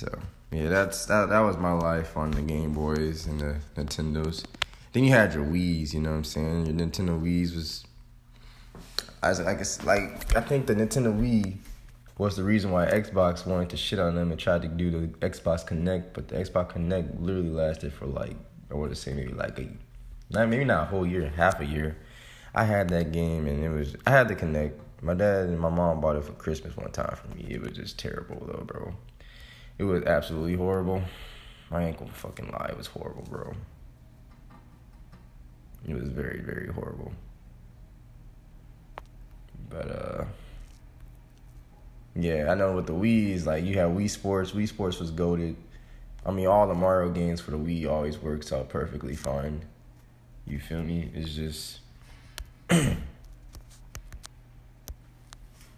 [0.01, 0.19] so
[0.51, 4.45] yeah that's that that was my life on the game boys and the nintendos
[4.93, 7.85] then you had your wii's you know what i'm saying your nintendo wii's was
[9.23, 11.57] as I guess like I think the Nintendo Wii
[12.19, 15.07] was the reason why Xbox wanted to shit on them and tried to do the
[15.27, 18.37] Xbox Kinect, but the Xbox Kinect literally lasted for like
[18.71, 19.69] I would say maybe like a
[20.31, 21.97] not maybe not a whole year, half a year.
[22.55, 24.73] I had that game and it was I had the Kinect.
[25.03, 27.47] My dad and my mom bought it for Christmas one time for me.
[27.49, 28.95] It was just terrible though, bro.
[29.81, 31.03] It was absolutely horrible.
[31.72, 33.55] Ain't gonna fucking lie, it was horrible, bro.
[35.89, 37.12] It was very, very horrible.
[39.70, 40.24] But uh
[42.14, 44.51] yeah, I know with the Wii's, like you have Wii Sports.
[44.51, 45.57] Wii Sports was goaded.
[46.26, 49.62] I mean, all the Mario games for the Wii always works out perfectly fine.
[50.47, 51.11] You feel me?
[51.14, 51.78] It's just,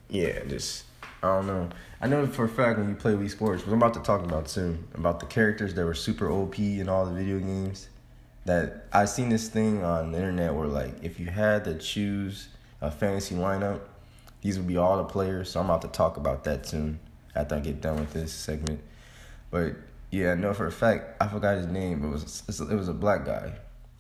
[0.09, 0.87] yeah, just
[1.23, 1.69] I don't know.
[2.01, 4.25] I know for a fact when you play Wii Sports, what I'm about to talk
[4.25, 7.89] about soon, about the characters that were super OP in all the video games.
[8.45, 12.49] That I seen this thing on the internet where like if you had to choose
[12.81, 13.83] a fantasy lineup
[14.43, 15.51] these would be all the players.
[15.51, 16.99] So I'm about to talk about that soon
[17.35, 18.81] after I get done with this segment.
[19.51, 19.77] But
[20.11, 22.05] yeah, I know for a fact I forgot his name.
[22.05, 23.53] It was it was a black guy.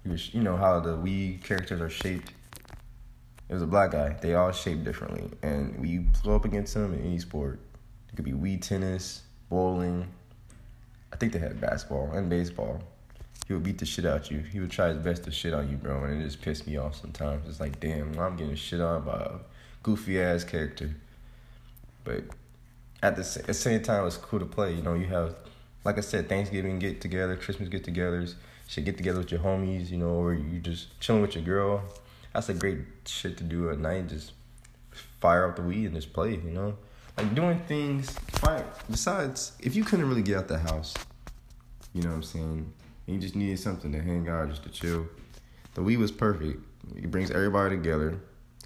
[0.05, 2.33] You know how the Wii characters are shaped.
[3.53, 4.17] It was a black guy.
[4.19, 7.61] They all shaped differently, and when you go up against him in any sport,
[8.09, 10.09] it could be Wii tennis, bowling.
[11.13, 12.83] I think they had basketball and baseball.
[13.47, 14.39] He would beat the shit out of you.
[14.39, 16.79] He would try his best to shit on you, bro, and it just pissed me
[16.79, 17.47] off sometimes.
[17.47, 19.33] It's like, damn, I'm getting shit on by a
[19.83, 20.97] goofy ass character.
[22.05, 22.25] But
[23.03, 24.73] at the, at the same time, it's cool to play.
[24.73, 25.35] You know, you have,
[25.85, 28.33] like I said, Thanksgiving get together, Christmas get togethers,
[28.67, 31.83] should get together with your homies, you know, or you just chilling with your girl.
[32.35, 34.09] That's a great shit to do at night.
[34.09, 34.33] Just
[35.21, 36.77] fire up the Wii and just play, you know?
[37.17, 38.65] Like doing things, fine.
[38.91, 40.95] Besides, if you couldn't really get out the house,
[41.93, 42.73] you know what I'm saying?
[43.07, 45.07] You just needed something to hang out, just to chill.
[45.75, 46.65] The Wii was perfect.
[46.97, 48.19] It brings everybody together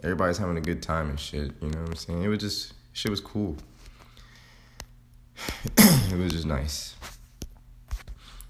[0.02, 1.52] everybody's having a good time and shit.
[1.60, 2.22] You know what I'm saying?
[2.22, 3.56] It was just shit was cool.
[5.76, 6.94] it was just nice.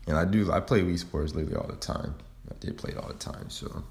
[0.06, 2.14] And I do I play Wii Sports lately all the time.
[2.50, 3.82] I did play it all the time, so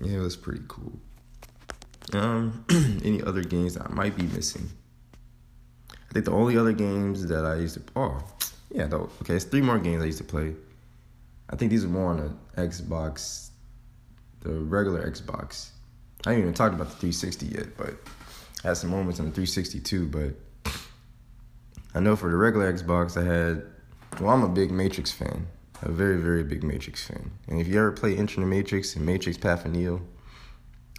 [0.00, 0.98] yeah, it was pretty cool.
[2.12, 2.64] Um,
[3.04, 4.68] any other games that I might be missing?
[5.90, 8.22] I think the only other games that I used to oh
[8.70, 10.54] yeah though okay it's three more games I used to play.
[11.50, 12.16] I think these are more on
[12.54, 13.50] the Xbox,
[14.40, 15.70] the regular Xbox.
[16.26, 17.94] I haven't even talked about the 360 yet, but
[18.64, 20.08] I had some moments on the 360 too.
[20.08, 20.72] But
[21.94, 23.64] I know for the regular Xbox, I had.
[24.20, 25.46] Well, I'm a big Matrix fan,
[25.84, 27.30] a very very big Matrix fan.
[27.48, 30.02] And if you ever play Enter the Matrix and Matrix Path of Neo,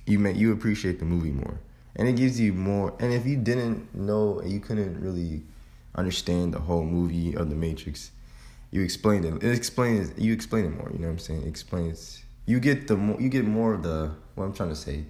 [0.06, 1.60] you may you appreciate the movie more,
[1.96, 2.94] and it gives you more.
[3.00, 5.44] And if you didn't know, you couldn't really
[5.96, 8.12] understand the whole movie of the Matrix,
[8.72, 9.44] you explained it.
[9.44, 10.90] It explains you explain it more.
[10.92, 11.44] You know what I'm saying?
[11.44, 12.24] It explains.
[12.46, 15.06] You get the more you get more of the what I'm trying to say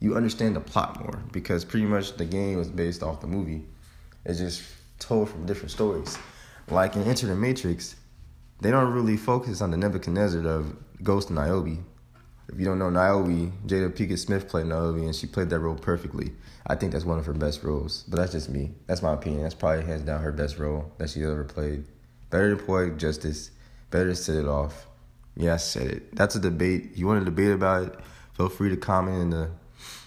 [0.00, 3.64] you understand the plot more because pretty much the game was based off the movie.
[4.24, 4.62] It's just
[4.98, 6.18] told from different stories.
[6.68, 7.96] Like in Enter the Matrix,
[8.60, 11.78] they don't really focus on the Nebuchadnezzar of Ghost and Niobe.
[12.48, 15.74] If you don't know Niobe, Jada Pinkett Smith played Niobe and she played that role
[15.74, 16.32] perfectly.
[16.66, 18.04] I think that's one of her best roles.
[18.08, 18.70] But that's just me.
[18.86, 19.42] That's my opinion.
[19.42, 21.84] That's probably hands down her best role that she's ever played.
[22.30, 23.50] Better than Poetic Justice.
[23.90, 24.86] Better to set it off.
[25.36, 26.16] Yeah, I said it.
[26.16, 26.96] That's a debate.
[26.96, 27.94] You want to debate about it?
[28.36, 29.50] Feel free to comment in the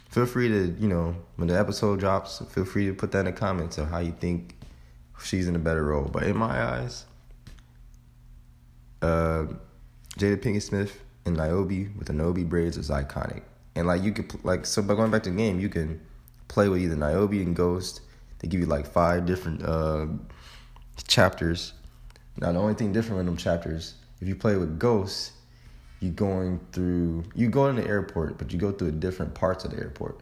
[0.09, 3.25] feel free to, you know, when the episode drops, feel free to put that in
[3.25, 4.55] the comments of how you think
[5.23, 6.05] she's in a better role.
[6.05, 7.05] But in my eyes,
[9.01, 9.45] uh,
[10.17, 13.43] Jada Pinkett Smith and Niobe with the Niobe braids is iconic.
[13.75, 16.01] And like you could like so by going back to the game, you can
[16.47, 18.01] play with either Niobe and Ghost.
[18.39, 20.07] They give you like five different uh,
[21.07, 21.73] chapters.
[22.37, 25.33] Now the only thing different in them chapters, if you play with Ghost,
[25.99, 29.71] you're going through you go in the airport, but you go through different parts of
[29.71, 30.19] the airport,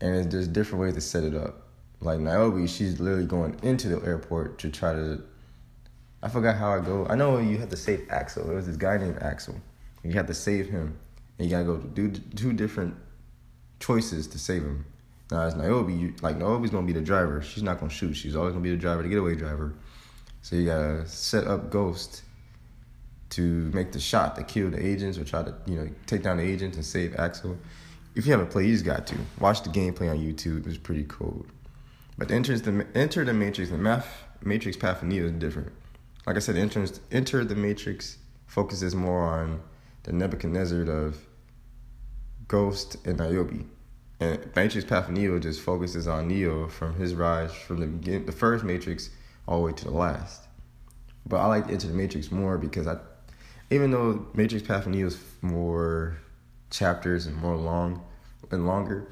[0.00, 1.68] and there's different ways to set it up.
[2.00, 5.22] Like Niobe, she's literally going into the airport to try to.
[6.22, 7.06] I forgot how I go.
[7.08, 8.44] I know you have to save Axel.
[8.46, 9.54] There was this guy named Axel.
[10.02, 10.98] You have to save him,
[11.38, 12.94] and you gotta go do two different
[13.78, 14.84] choices to save him.
[15.30, 17.40] Now as Niobe, you, like Niobe's gonna be the driver.
[17.42, 18.14] She's not gonna shoot.
[18.14, 19.74] She's always gonna be the driver, the getaway driver.
[20.42, 22.22] So you gotta set up Ghost
[23.30, 23.42] to
[23.72, 26.42] make the shot to kill the agents or try to you know take down the
[26.42, 27.56] agents and save Axel.
[28.14, 30.66] If you haven't played, you just got to watch the gameplay on YouTube.
[30.66, 31.46] It's pretty cool.
[32.18, 35.72] But the enter the enter the Matrix, the math Matrix Path of Neo is different.
[36.26, 39.60] Like I said, enter enter the Matrix focuses more on
[40.02, 41.26] the Nebuchadnezzar of
[42.48, 43.66] Ghost and Niobe.
[44.20, 48.26] And Matrix Path of Neo just focuses on Neo from his rise from the beginning,
[48.26, 49.10] the first Matrix
[49.46, 50.46] all the way to the last.
[51.26, 52.98] But I like Enter the Matrix more because I
[53.70, 56.18] even though Matrix Path of Neo is more
[56.70, 58.02] chapters and more long
[58.50, 59.08] and longer,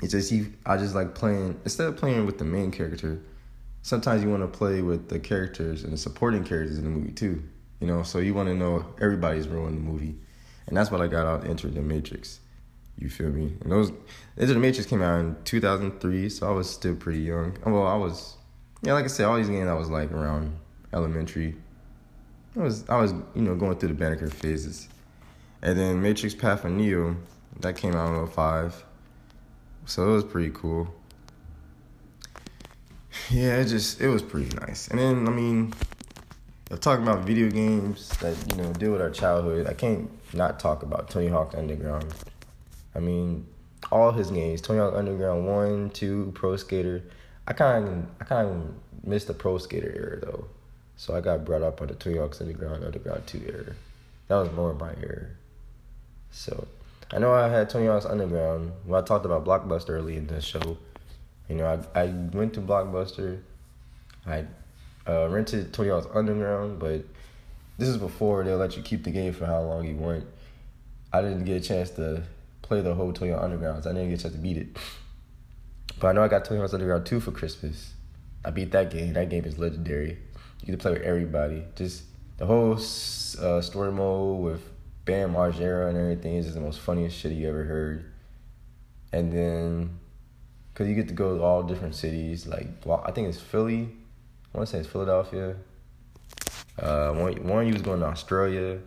[0.00, 0.46] It's just he.
[0.66, 3.20] I just like playing instead of playing with the main character.
[3.82, 7.12] Sometimes you want to play with the characters and the supporting characters in the movie
[7.12, 7.42] too.
[7.80, 10.14] You know, so you want to know everybody's role in the movie,
[10.68, 12.38] and that's what I got out of Enter the Matrix.
[12.96, 13.56] You feel me?
[13.60, 13.90] And those
[14.38, 17.56] Enter the Matrix came out in 2003, so I was still pretty young.
[17.66, 18.36] Well, I was,
[18.82, 20.56] yeah, like I said, all these games I was like around
[20.92, 21.56] elementary.
[22.56, 24.88] I was I was you know going through the Banneker phases,
[25.60, 27.16] and then Matrix Path of Neo
[27.60, 28.84] that came out in 05.
[29.86, 30.94] so it was pretty cool.
[33.32, 34.88] Yeah, it just it was pretty nice.
[34.88, 35.72] And then I mean,
[36.80, 40.82] talking about video games that you know deal with our childhood, I can't not talk
[40.82, 42.12] about Tony Hawk Underground.
[42.94, 43.46] I mean,
[43.90, 47.04] all his games, Tony Hawk Underground one, two, Pro Skater.
[47.48, 50.44] I kind of I kind of missed the Pro Skater era though,
[50.96, 53.72] so I got brought up on the Tony Hawk's Underground Underground two era.
[54.28, 55.28] That was more my era.
[56.32, 56.68] So
[57.10, 58.72] I know I had Tony Hawk's Underground.
[58.84, 60.76] When I talked about Blockbuster early in the show,
[61.48, 63.40] you know, I I went to Blockbuster.
[64.26, 64.44] I
[65.06, 67.04] uh, rented Tony Hawk's Underground, but
[67.78, 70.24] this is before they'll let you keep the game for how long you want.
[71.12, 72.22] I didn't get a chance to
[72.62, 73.84] play the whole Tony Hawk Underground.
[73.84, 74.76] So I didn't get a chance to beat it.
[75.98, 77.92] But I know I got Tony Hawk's Underground 2 for Christmas.
[78.44, 79.12] I beat that game.
[79.12, 80.18] That game is legendary.
[80.60, 81.64] You get to play with everybody.
[81.76, 82.04] Just
[82.38, 84.62] the whole uh, story mode with
[85.04, 88.04] Bam Margera and everything is the most funniest shit you ever heard.
[89.12, 89.98] And then,
[90.82, 92.46] because you get to go to all different cities.
[92.46, 92.66] Like,
[93.04, 93.88] I think it's Philly.
[94.52, 95.54] I want to say it's Philadelphia.
[96.76, 98.80] Uh, one, one you was going to Australia.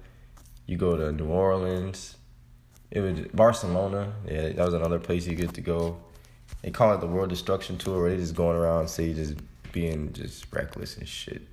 [0.65, 2.17] You go to New Orleans.
[2.91, 4.13] It was Barcelona.
[4.27, 5.97] Yeah, that was another place you get to go.
[6.63, 9.35] They call it the World Destruction Tour, where they just going around say just
[9.71, 11.43] being just reckless and shit.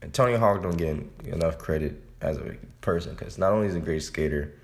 [0.00, 3.80] And Tony Hawk don't get enough credit as a person because not only is a
[3.80, 4.54] great skater,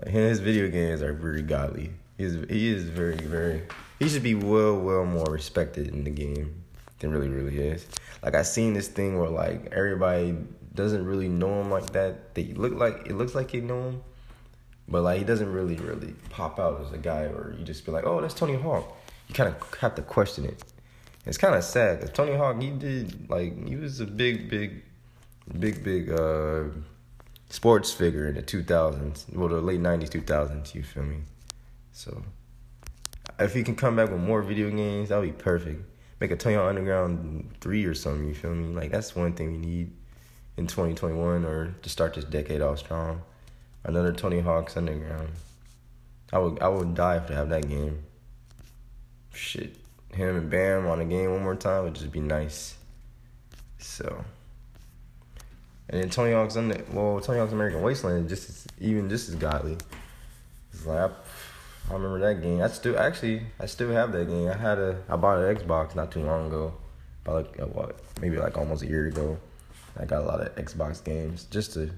[0.00, 1.92] like his video games are very godly.
[2.16, 3.62] He's he is very very.
[3.98, 6.64] He should be well well more respected in the game
[6.98, 7.86] than really really is.
[8.22, 10.36] Like I seen this thing where like everybody
[10.74, 12.34] doesn't really know him like that.
[12.34, 14.02] They look like it looks like they know him,
[14.88, 17.92] but like he doesn't really really pop out as a guy, or you just be
[17.92, 18.96] like, oh, that's Tony Hawk.
[19.28, 20.62] You kind of have to question it.
[21.26, 24.82] It's kind of sad because Tony Hawk, he did like he was a big big
[25.58, 26.64] big big uh
[27.48, 30.74] sports figure in the 2000s, well the late 90s 2000s.
[30.74, 31.18] You feel me?
[31.92, 32.22] So
[33.38, 35.82] if he can come back with more video games, that would be perfect.
[36.20, 38.26] Make a Tony Hawk Underground three or something.
[38.26, 38.74] You feel me?
[38.74, 39.92] Like that's one thing we need
[40.56, 43.22] in 2021 or to start this decade off strong.
[43.82, 45.30] Another Tony Hawk's Underground.
[46.32, 48.02] I would I would die if to have that game.
[49.32, 49.76] Shit,
[50.12, 52.76] him and Bam on a game one more time would just be nice.
[53.78, 54.24] So.
[55.88, 59.76] And then Tony Hawk's under well, Tony Hawk's American Wasteland just even just as godly.
[60.72, 61.14] It's like I,
[61.90, 62.62] I remember that game.
[62.62, 64.48] I still actually I still have that game.
[64.48, 66.74] I had a I bought an Xbox not too long ago,
[67.22, 69.38] about like uh, what maybe like almost a year ago.
[69.98, 71.90] I got a lot of Xbox games just to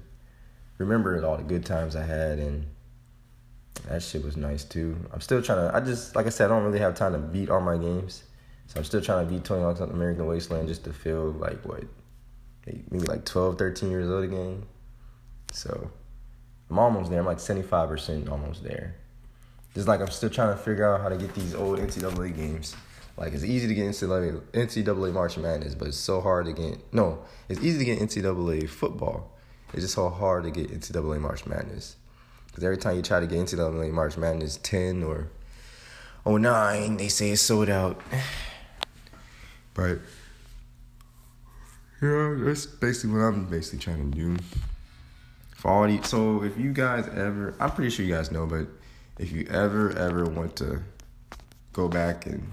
[0.78, 2.66] remember all the good times I had and
[3.88, 4.96] that shit was nice too.
[5.12, 5.76] I'm still trying to.
[5.76, 8.24] I just like I said, I don't really have time to beat all my games,
[8.66, 11.84] so I'm still trying to beat Tony Hawk's American Wasteland just to feel like what
[12.66, 14.64] maybe like 12, 13 years old again.
[15.52, 15.90] So
[16.68, 17.20] I'm almost there.
[17.20, 18.96] I'm like 75% almost there.
[19.76, 22.74] Just like I'm still trying to figure out how to get these old NCAA games.
[23.18, 26.78] Like it's easy to get NCAA, NCAA March Madness, but it's so hard to get.
[26.94, 27.18] No,
[27.50, 29.30] it's easy to get NCAA football.
[29.74, 31.96] It's just so hard to get NCAA March Madness.
[32.46, 35.28] Because every time you try to get NCAA March Madness 10 or
[36.24, 38.00] 09, they say it's sold out.
[39.74, 39.98] But
[42.00, 44.36] yeah, that's basically what I'm basically trying to do.
[45.54, 48.68] For all the, so if you guys ever, I'm pretty sure you guys know, but
[49.18, 50.82] if you ever ever want to
[51.72, 52.52] go back and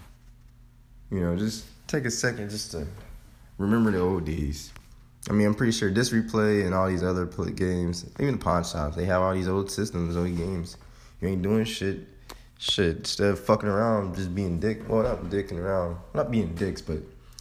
[1.11, 2.87] you know just take a second just to
[3.57, 4.71] remember the old days.
[5.29, 8.43] I mean, I'm pretty sure this replay and all these other play games, even the
[8.43, 10.75] pawn shops, they have all these old systems, old games.
[11.21, 12.07] You ain't doing shit.
[12.59, 14.87] Shit, instead of fucking around, just being dick.
[14.87, 16.99] Well, not dicking around, not being dicks, but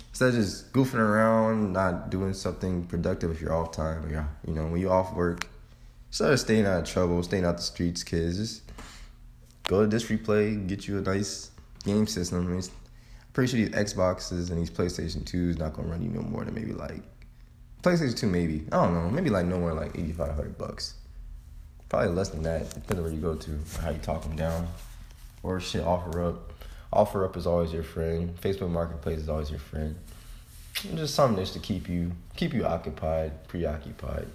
[0.08, 4.54] instead of just goofing around, not doing something productive if you're off time, or you
[4.54, 5.48] know, when you off work,
[6.08, 8.71] instead of staying out of trouble, staying out the streets, kids, just
[9.64, 11.50] go to this replay, get you a nice
[11.84, 12.46] game system.
[12.46, 12.62] I mean,
[13.32, 16.54] pretty sure these Xboxes and these PlayStation 2s not gonna run you no more than
[16.54, 17.02] maybe like
[17.82, 18.66] PlayStation 2 maybe.
[18.72, 20.94] I don't know, maybe like no more like 8500 bucks.
[21.88, 24.68] Probably less than that, depending where you go to, how you talk them down.
[25.42, 26.52] Or shit, offer up.
[26.92, 28.34] Offer up is always your friend.
[28.40, 29.96] Facebook Marketplace is always your friend.
[30.94, 34.26] Just something just to keep you keep you occupied, preoccupied.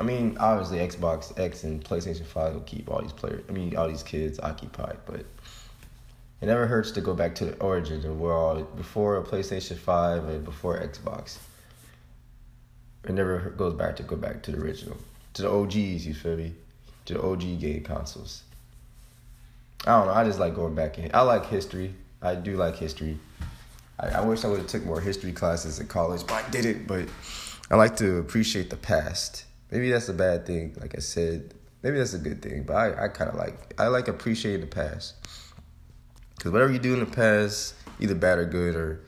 [0.00, 3.44] I mean, obviously Xbox X and PlayStation Five will keep all these players.
[3.50, 5.26] I mean, all these kids occupied, but
[6.40, 10.26] it never hurts to go back to the origins of where all before PlayStation Five
[10.26, 11.36] and before Xbox.
[13.04, 14.96] It never goes back to go back to the original,
[15.34, 16.06] to the OGs.
[16.06, 16.54] You feel me?
[17.04, 18.42] To the OG game consoles.
[19.86, 20.14] I don't know.
[20.14, 21.10] I just like going back in.
[21.12, 21.92] I like history.
[22.22, 23.18] I do like history.
[23.98, 26.86] I, I wish I would have took more history classes in college, but I didn't.
[26.86, 27.06] But
[27.70, 29.44] I like to appreciate the past.
[29.70, 30.76] Maybe that's a bad thing.
[30.80, 32.64] Like I said, maybe that's a good thing.
[32.64, 35.14] But I, I kind of like I like appreciating the past.
[36.36, 39.04] Because whatever you do in the past, either bad or good, or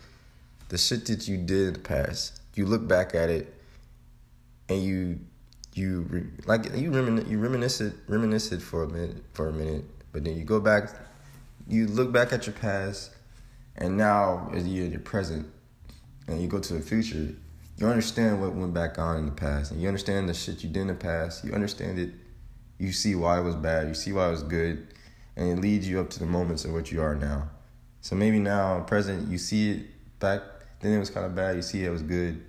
[0.68, 3.54] the shit that you did in the past, you look back at it
[4.68, 5.18] and you
[5.74, 9.84] you like you remin you reminisce it reminisce it for a minute for a minute,
[10.12, 10.90] but then you go back,
[11.66, 13.10] you look back at your past,
[13.76, 15.50] and now you're in your present,
[16.28, 17.34] and you go to the future,
[17.78, 20.70] you understand what went back on in the past, and you understand the shit you
[20.70, 21.44] did in the past.
[21.44, 22.10] You understand it.
[22.78, 23.88] You see why it was bad.
[23.88, 24.88] You see why it was good
[25.36, 27.48] and it leads you up to the moments of what you are now.
[28.00, 30.42] So maybe now, present, you see it back
[30.80, 31.54] then it was kind of bad.
[31.56, 32.44] You see it was good.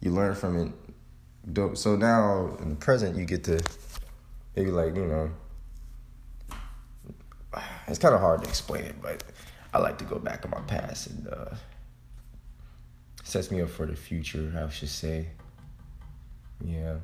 [0.00, 1.78] You learn from it.
[1.78, 3.62] So now in the present, you get to
[4.54, 5.30] maybe like you know.
[7.88, 9.22] It's kind of hard to explain it, but
[9.72, 11.54] I like to go back in my past and uh,
[13.26, 14.52] sets me up for the future.
[14.56, 15.26] I should say.
[16.64, 16.96] Yeah.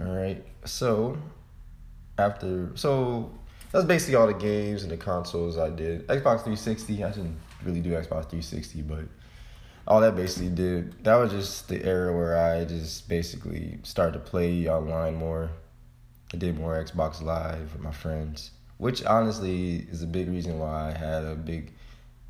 [0.00, 0.44] All right.
[0.64, 1.18] So
[2.16, 3.32] after so
[3.72, 6.06] that's basically all the games and the consoles I did.
[6.06, 9.04] Xbox 360, I didn't really do Xbox 360, but
[9.86, 14.18] all that basically did that was just the era where I just basically started to
[14.20, 15.50] play online more.
[16.32, 20.90] I did more Xbox Live with my friends, which honestly is a big reason why
[20.90, 21.72] I had a big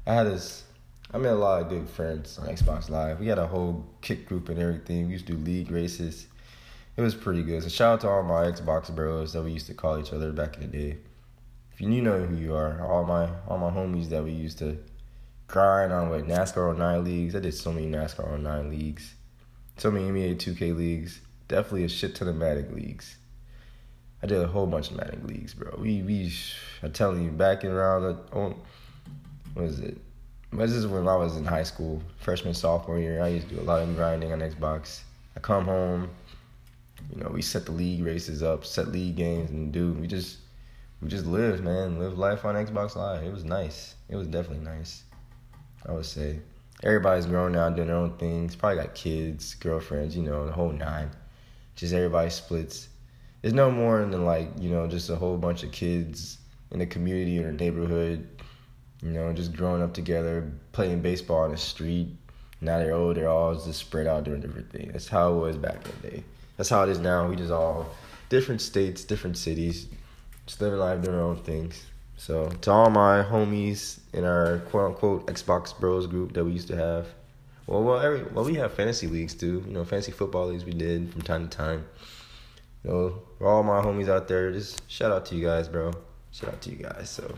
[0.07, 0.65] I had this
[1.13, 3.19] I met a lot of good friends on Xbox Live.
[3.19, 5.07] We had a whole kick group and everything.
[5.07, 6.27] We used to do league races
[7.01, 7.63] it was pretty good.
[7.63, 10.33] So shout out to all my Xbox bros that we used to call each other
[10.33, 10.99] back in the day.
[11.73, 14.77] If you, know who you are, all my all my homies that we used to
[15.47, 17.35] grind on with NASCAR 09 leagues.
[17.35, 19.15] I did so many NASCAR 09 leagues,
[19.79, 21.23] so many NBA 2K leagues.
[21.49, 23.17] Definitely a shit ton of Madden leagues.
[24.23, 25.75] I did a whole bunch of Madden leagues, bro.
[25.79, 26.31] We we
[26.83, 28.57] I'm telling you, back in around the oh,
[29.55, 29.97] what is it?
[30.53, 33.23] This is when I was in high school, freshman sophomore year.
[33.23, 35.03] I used to do a lot of grinding on Xbox.
[35.37, 36.11] I come home,
[37.15, 40.39] you know, we set the league races up, set league games, and dude, we just
[41.01, 43.23] we just lived, man, lived life on Xbox Live.
[43.23, 43.95] It was nice.
[44.09, 45.05] It was definitely nice.
[45.87, 46.41] I would say
[46.83, 48.57] everybody's grown now, doing their own things.
[48.57, 51.11] Probably got kids, girlfriends, you know, the whole nine.
[51.77, 52.89] Just everybody splits.
[53.41, 56.39] There's no more than like you know, just a whole bunch of kids
[56.73, 58.29] in the community or neighborhood.
[59.03, 62.09] You know, just growing up together, playing baseball on the street.
[62.61, 64.93] Now they're old, they're all just spread out doing different things.
[64.93, 66.25] That's how it was back in the day
[66.61, 67.27] that's how it is now.
[67.27, 67.89] We just all
[68.29, 69.87] different states, different cities,
[70.45, 71.87] just living life, doing our own things.
[72.19, 76.69] So to all my homies in our quote unquote Xbox Bros group that we used
[76.69, 77.07] to have,
[77.67, 79.65] well, well, every well we have fantasy leagues too.
[79.67, 81.87] You know, fantasy football leagues we did from time to time.
[82.85, 85.95] You know, all my homies out there, just shout out to you guys, bro.
[86.31, 87.09] Shout out to you guys.
[87.09, 87.35] So,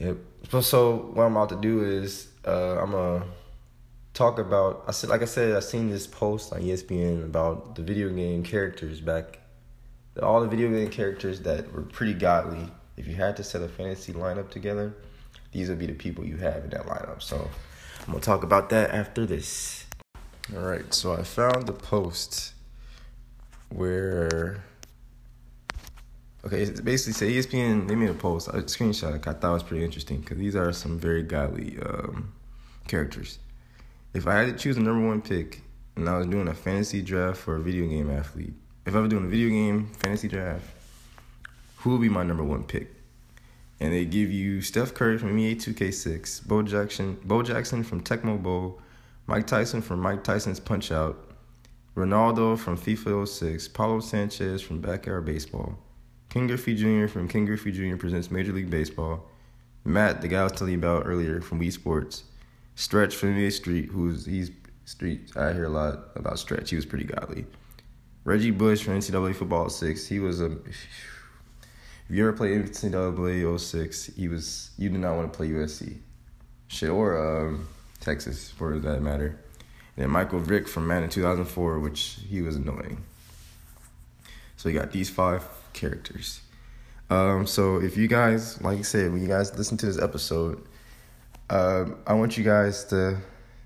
[0.00, 0.16] yep.
[0.60, 3.24] So, what I'm about to do is uh, I'm gonna
[4.14, 7.82] talk about I said like I said I seen this post on ESPN about the
[7.82, 9.38] video game characters back
[10.20, 12.68] all the video game characters that were pretty godly.
[12.96, 14.94] If you had to set a fantasy lineup together,
[15.52, 17.22] these would be the people you have in that lineup.
[17.22, 17.48] So
[18.00, 19.86] I'm gonna talk about that after this.
[20.54, 22.54] All right, so I found the post
[23.68, 24.64] where
[26.44, 27.88] okay, it basically say ESPN.
[27.88, 29.14] They made a post, a screenshot.
[29.26, 32.32] I thought it was pretty interesting because these are some very godly um,
[32.88, 33.38] characters
[34.12, 35.62] if I had to choose a number one pick
[35.96, 38.54] and I was doing a fantasy draft for a video game athlete,
[38.86, 40.64] if I was doing a video game fantasy draft,
[41.76, 42.88] who would be my number one pick?
[43.78, 48.42] And they give you Steph Curry from NBA 2K6, Bo Jackson, Bo Jackson from Tecmo
[48.42, 48.80] Bowl,
[49.26, 51.30] Mike Tyson from Mike Tyson's Punch Out,
[51.96, 55.78] Ronaldo from FIFA 06, Pablo Sanchez from Backyard Baseball,
[56.30, 57.08] Ken Griffey Jr.
[57.08, 57.96] from Ken Griffey Jr.
[57.96, 59.28] Presents Major League Baseball,
[59.84, 62.22] Matt, the guy I was telling you about earlier from Wii Sports,
[62.76, 64.52] Stretch from NBA Street, who's he's
[64.84, 65.32] street.
[65.36, 66.70] I hear a lot about Stretch.
[66.70, 67.46] He was pretty godly.
[68.24, 70.06] Reggie Bush from NCAA Football 06.
[70.06, 70.56] He was a.
[72.08, 74.70] If you ever played NCAA 06, he was.
[74.76, 75.98] You did not want to play USC,
[76.66, 77.68] shit, or um,
[78.00, 79.38] Texas, for that matter.
[79.96, 83.04] And then Michael Vick from Madden 2004, which he was annoying.
[84.56, 86.40] So you got these five characters.
[87.10, 90.64] Um, so if you guys, like I said, when you guys listen to this episode,
[91.50, 93.18] um, I want you guys to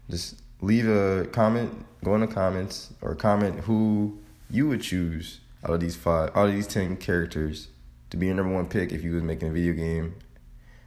[0.09, 4.19] just leave a comment, go in the comments, or comment who
[4.51, 7.69] you would choose out of these five, out of these ten characters
[8.11, 10.15] to be your number one pick if you was making a video game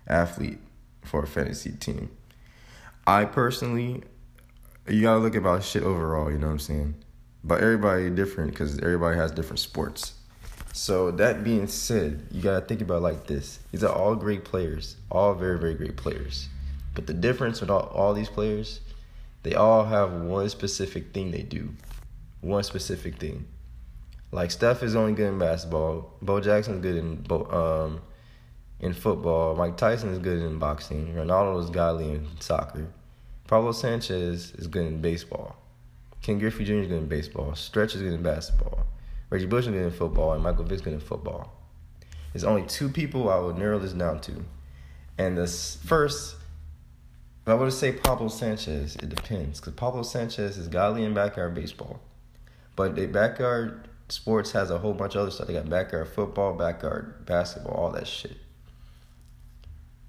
[0.08, 0.60] athlete
[1.04, 2.10] for a fantasy team.
[3.06, 4.04] I personally,
[4.88, 6.32] you gotta look about shit overall.
[6.32, 6.96] You know what I'm saying?
[7.44, 10.14] But everybody different because everybody has different sports.
[10.78, 14.96] So that being said, you gotta think about like this: these are all great players,
[15.10, 16.50] all very very great players.
[16.94, 18.82] But the difference with all, all these players,
[19.42, 21.74] they all have one specific thing they do,
[22.42, 23.48] one specific thing.
[24.32, 26.14] Like Steph is only good in basketball.
[26.22, 28.02] Bo Jackson's good in um
[28.80, 29.56] in football.
[29.56, 31.16] Mike Tyson is good in boxing.
[31.16, 32.88] Ronaldo is godly in soccer.
[33.48, 35.56] Pablo Sanchez is good in baseball.
[36.22, 36.74] Ken Griffey Jr.
[36.74, 37.56] is good in baseball.
[37.56, 38.86] Stretch is good in basketball.
[39.30, 41.54] Reggie Bush good in football, and Michael Vick's good in football.
[42.34, 44.46] There's only two people I would narrow this down to.
[45.18, 46.36] And this first,
[47.46, 48.96] I would say Pablo Sanchez.
[48.96, 52.00] It depends, because Pablo Sanchez is godly in backyard baseball.
[52.76, 55.48] But the backyard sports has a whole bunch of other stuff.
[55.48, 58.38] They got backyard football, backyard basketball, all that shit.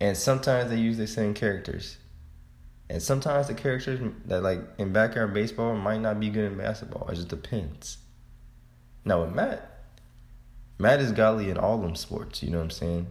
[0.01, 1.97] And sometimes they use the same characters.
[2.91, 7.09] And sometimes the characters that like in backyard baseball might not be good in basketball.
[7.09, 7.99] It just depends.
[9.05, 9.69] Now with Matt,
[10.79, 13.07] Matt is godly in all them sports, you know what I'm saying?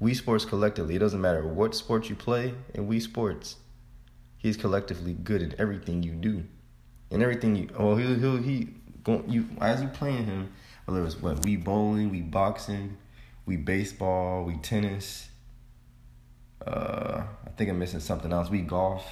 [0.00, 3.56] Wii Sports collectively, it doesn't matter what sport you play in Wii Sports.
[4.36, 6.44] He's collectively good in everything you do.
[7.10, 8.68] And everything you oh he he he
[9.02, 10.52] going you as you playing him,
[10.84, 12.96] whether it's what Wii bowling, Wii boxing,
[13.48, 15.28] Wii baseball, Wii tennis.
[16.64, 18.50] Uh, I think I'm missing something else.
[18.50, 19.04] Wii golf.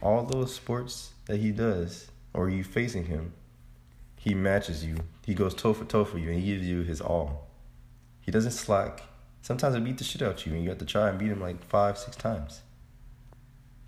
[0.00, 3.34] All those sports that he does, or you facing him,
[4.20, 4.96] he matches you.
[5.24, 7.48] He goes toe for toe for you, and he gives you his all.
[8.20, 9.02] He doesn't slack.
[9.40, 11.30] Sometimes he beat the shit out of you, and you have to try and beat
[11.30, 12.60] him like five, six times.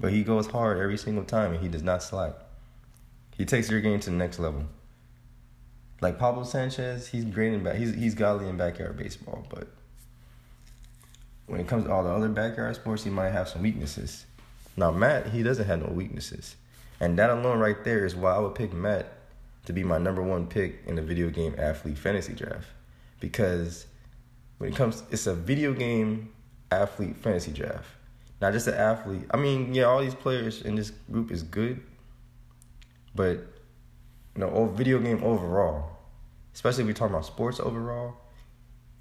[0.00, 2.32] But he goes hard every single time, and he does not slack.
[3.36, 4.64] He takes your game to the next level.
[6.00, 7.76] Like Pablo Sanchez, he's great in back.
[7.76, 9.68] He's he's godly in backyard baseball, but
[11.44, 14.24] when it comes to all the other backyard sports, he might have some weaknesses.
[14.78, 16.56] Now Matt, he doesn't have no weaknesses,
[17.00, 19.18] and that alone right there is why I would pick Matt
[19.66, 22.66] to be my number one pick in the video game athlete fantasy draft,
[23.20, 23.86] because
[24.58, 26.32] when it comes, it's a video game
[26.70, 27.88] athlete fantasy draft,
[28.40, 29.24] not just an athlete.
[29.30, 31.80] I mean, yeah, all these players in this group is good,
[33.14, 33.46] but
[34.34, 35.98] you know, video game overall,
[36.54, 38.16] especially if we talk about sports overall,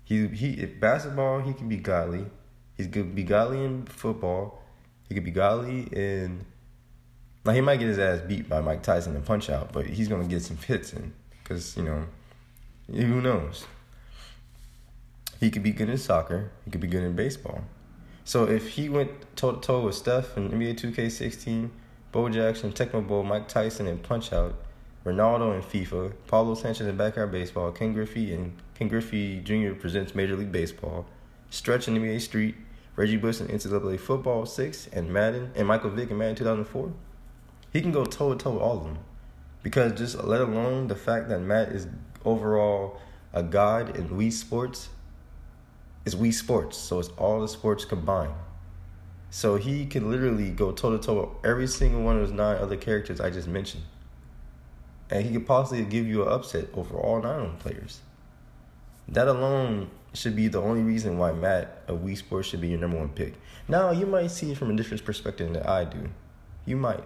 [0.03, 2.25] he he basketball he can be godly.
[2.77, 4.63] He could be godly in football.
[5.07, 6.45] He could be godly in.
[7.43, 10.07] Now he might get his ass beat by Mike Tyson in Punch Out, but he's
[10.07, 11.13] gonna get some hits in
[11.43, 12.05] because you know,
[12.87, 13.65] who knows.
[15.39, 16.51] He could be good in soccer.
[16.65, 17.63] He could be good in baseball.
[18.23, 21.71] So if he went toe to toe with Steph in NBA 2K16,
[22.11, 24.53] Bo Jackson, Tecmo Bowl, Mike Tyson, and Punch Out,
[25.03, 29.73] Ronaldo and FIFA, Pablo Sanchez in backyard baseball, Ken Griffey and Ken Griffey Jr.
[29.73, 31.07] presents Major League Baseball,
[31.49, 32.55] Stretch in NBA Street,
[32.95, 36.93] Reggie Bush in NCAA Football 6, and Madden, and Michael Vick in Madden 2004.
[37.71, 38.99] He can go toe to toe with all of them.
[39.63, 41.87] Because just let alone the fact that Matt is
[42.25, 42.99] overall
[43.33, 44.89] a god in Wii Sports,
[46.05, 48.33] it's Wii Sports, so it's all the sports combined.
[49.29, 52.57] So he can literally go toe to toe with every single one of those nine
[52.57, 53.83] other characters I just mentioned
[55.11, 57.99] and he could possibly give you an upset over all nine of them players.
[59.09, 62.79] That alone should be the only reason why Matt of Wii Sports should be your
[62.79, 63.33] number one pick.
[63.67, 66.09] Now you might see it from a different perspective than I do.
[66.65, 67.03] You might.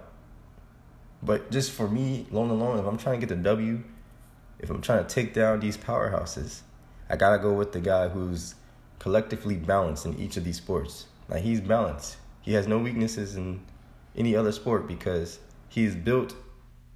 [1.26, 3.82] But just for me, alone alone, if I'm trying to get the W,
[4.60, 6.62] if I'm trying to take down these powerhouses,
[7.10, 8.54] I gotta go with the guy who's
[9.00, 11.08] collectively balanced in each of these sports.
[11.28, 12.18] Like he's balanced.
[12.42, 13.62] He has no weaknesses in
[14.16, 16.36] any other sport because he's built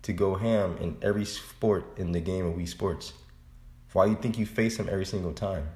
[0.04, 3.14] to go ham in every sport in the game of Wii Sports.
[3.94, 5.68] Why you think you face him every single time?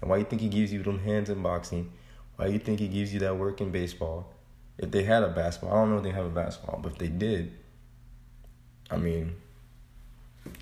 [0.00, 1.92] And why you think he gives you them hands in boxing?
[2.34, 4.34] Why you think he gives you that work in baseball?
[4.76, 6.98] If they had a basketball, I don't know if they have a basketball, but if
[6.98, 7.52] they did,
[8.92, 9.34] I mean,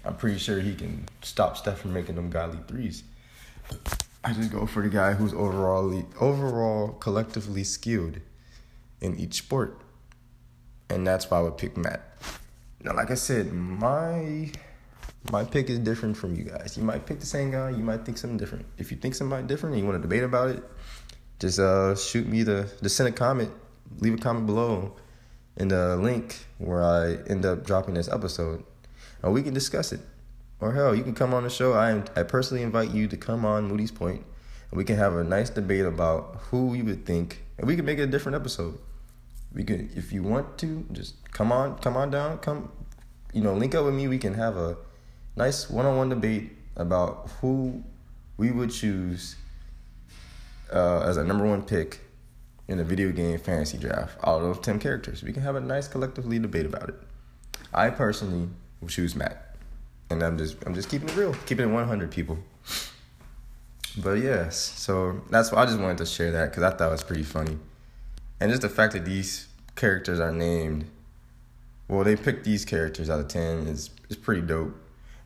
[0.05, 3.03] I'm pretty sure he can stop Steph from making them godly threes.
[4.23, 8.21] I just go for the guy who's overall overall collectively skilled
[9.01, 9.81] in each sport.
[10.89, 12.03] And that's why I would pick Matt.
[12.83, 14.51] Now, like I said, my
[15.31, 16.77] my pick is different from you guys.
[16.77, 17.71] You might pick the same guy.
[17.71, 18.67] You might think something different.
[18.79, 20.63] If you think somebody different and you want to debate about it,
[21.41, 23.51] just uh shoot me the just send a comment,
[23.99, 24.97] leave a comment below,
[25.61, 28.65] in the link where I end up dropping this episode,
[29.23, 30.01] and we can discuss it.
[30.61, 31.75] Or hell, you can come on the show.
[31.75, 34.25] I I personally invite you to come on Moody's Point,
[34.71, 37.85] and we can have a nice debate about who you would think, and we can
[37.85, 38.79] make it a different episode
[39.55, 42.71] we can if you want to just come on come on down come
[43.33, 44.77] you know link up with me we can have a
[45.37, 47.83] nice one-on-one debate about who
[48.37, 49.37] we would choose
[50.73, 52.01] uh, as a number one pick
[52.71, 55.25] in a video game fantasy draft out of those 10 characters.
[55.25, 56.95] We can have a nice collectively debate about it.
[57.75, 58.49] I personally
[58.81, 59.57] will choose Matt.
[60.09, 62.39] And I'm just I'm just keeping it real, keeping it 100 people.
[63.99, 66.93] But yes, so that's why I just wanted to share that because I thought it
[66.93, 67.59] was pretty funny.
[68.39, 70.87] And just the fact that these characters are named,
[71.89, 74.75] well, they picked these characters out of 10 is, is pretty dope.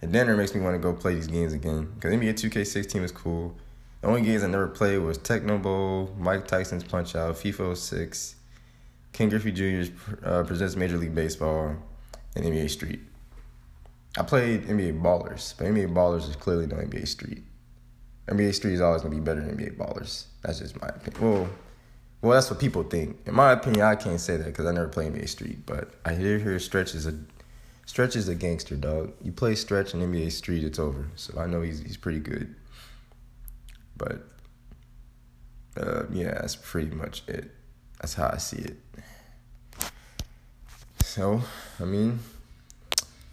[0.00, 1.92] And then it makes me want to go play these games again.
[1.94, 3.54] Because NBA 2K16 was cool.
[4.04, 8.36] The only games I never played was Tecmo Bowl, Mike Tyson's Punch Out, FIFA 06,
[9.14, 9.90] Ken Griffey Jr.
[10.22, 11.74] Uh, presents Major League Baseball,
[12.36, 13.00] and NBA Street.
[14.18, 17.44] I played NBA Ballers, but NBA Ballers is clearly no NBA Street.
[18.28, 20.26] NBA Street is always gonna be better than NBA Ballers.
[20.42, 21.22] That's just my opinion.
[21.22, 21.48] Well,
[22.20, 23.16] well, that's what people think.
[23.24, 25.64] In my opinion, I can't say that because I never played NBA Street.
[25.64, 27.14] But I hear Stretch is a
[27.86, 29.14] Stretch is a gangster dog.
[29.22, 31.06] You play Stretch in NBA Street, it's over.
[31.16, 32.54] So I know he's he's pretty good.
[33.96, 34.24] But
[35.76, 37.50] uh, yeah, that's pretty much it.
[38.00, 38.76] That's how I see it.
[41.02, 41.42] So
[41.80, 42.18] I mean,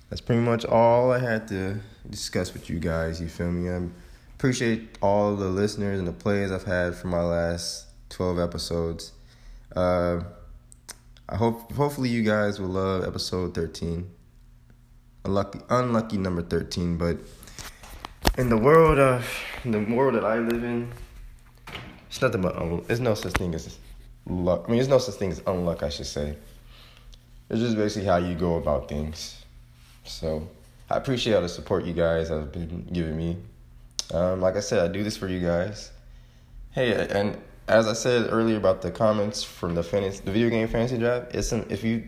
[0.09, 1.79] that's pretty much all I had to
[2.09, 3.19] discuss with you guys.
[3.21, 3.69] You feel me?
[3.69, 3.87] I
[4.35, 9.13] appreciate all the listeners and the plays I've had for my last 12 episodes.
[9.75, 10.21] Uh,
[11.29, 14.09] I hope hopefully you guys will love episode 13.
[15.23, 17.17] Unlucky unlucky number 13, but
[18.37, 19.27] in the world of
[19.63, 20.91] in the world that I live in,
[22.07, 23.77] it's nothing but un- there's no such thing as
[24.25, 24.63] luck.
[24.65, 26.35] I mean, there's no such thing as unluck, I should say.
[27.49, 29.43] It's just basically how you go about things.
[30.05, 30.47] So
[30.89, 33.37] I appreciate all the support you guys have been giving me.
[34.13, 35.91] Um, like I said, I do this for you guys.
[36.71, 37.37] Hey, and
[37.67, 41.35] as I said earlier about the comments from the fantasy, the video game fantasy draft,
[41.35, 42.03] it's an, if you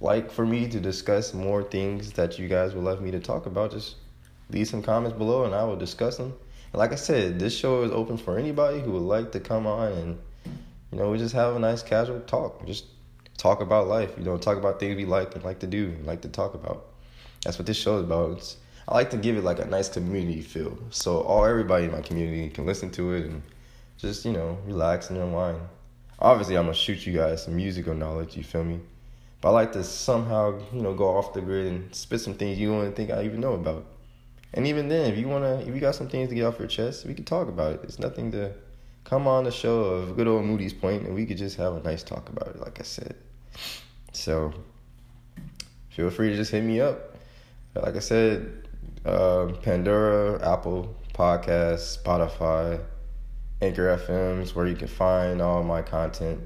[0.00, 3.46] like for me to discuss more things that you guys would love me to talk
[3.46, 3.96] about, just
[4.50, 6.34] leave some comments below and I will discuss them.
[6.72, 9.66] And like I said, this show is open for anybody who would like to come
[9.66, 10.18] on and
[10.90, 12.84] you know we just have a nice casual talk, just
[13.36, 14.12] talk about life.
[14.16, 16.54] You know, talk about things we like and like to do, and like to talk
[16.54, 16.86] about.
[17.44, 18.38] That's what this show is about.
[18.38, 18.56] It's,
[18.88, 22.00] I like to give it like a nice community feel, so all everybody in my
[22.00, 23.42] community can listen to it and
[23.98, 25.60] just you know relax and unwind.
[26.18, 28.36] Obviously, I'm gonna shoot you guys some musical knowledge.
[28.36, 28.80] You feel me?
[29.40, 32.58] But I like to somehow you know go off the grid and spit some things
[32.58, 33.86] you don't even think I even know about.
[34.54, 36.68] And even then, if you wanna, if you got some things to get off your
[36.68, 37.80] chest, we could talk about it.
[37.82, 38.52] It's nothing to
[39.02, 41.80] come on the show of good old Moody's Point, and we could just have a
[41.80, 42.60] nice talk about it.
[42.60, 43.16] Like I said,
[44.12, 44.54] so
[45.90, 47.16] feel free to just hit me up.
[47.74, 48.68] Like I said,
[49.04, 52.80] uh, Pandora, Apple Podcasts, Spotify,
[53.60, 56.40] Anchor FMs, where you can find all my content.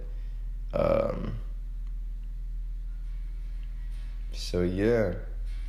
[0.72, 1.34] Um,
[4.32, 5.12] so yeah,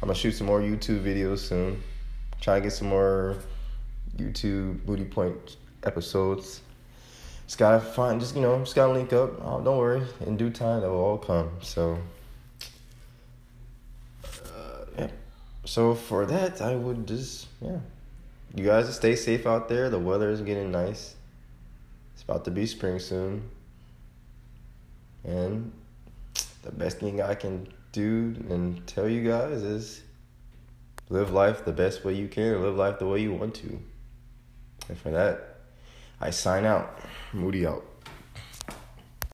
[0.01, 1.83] I'm gonna shoot some more YouTube videos soon.
[2.41, 3.37] Try to get some more
[4.17, 6.61] YouTube Moody Point episodes.
[7.45, 9.41] Just gotta find, just you know, just gotta link up.
[9.41, 11.51] Oh, don't worry, in due time, it will all come.
[11.61, 11.97] So,
[14.23, 15.07] uh, yeah.
[15.65, 17.79] So for that, I would just yeah.
[18.55, 19.89] You guys stay safe out there.
[19.89, 21.15] The weather is getting nice.
[22.13, 23.47] It's about to be spring soon.
[25.23, 25.71] And
[26.63, 30.01] the best thing I can do and tell you guys is
[31.09, 33.79] live life the best way you can, live life the way you want to.
[34.87, 35.57] And for that,
[36.21, 36.99] I sign out.
[37.33, 37.85] Moody out.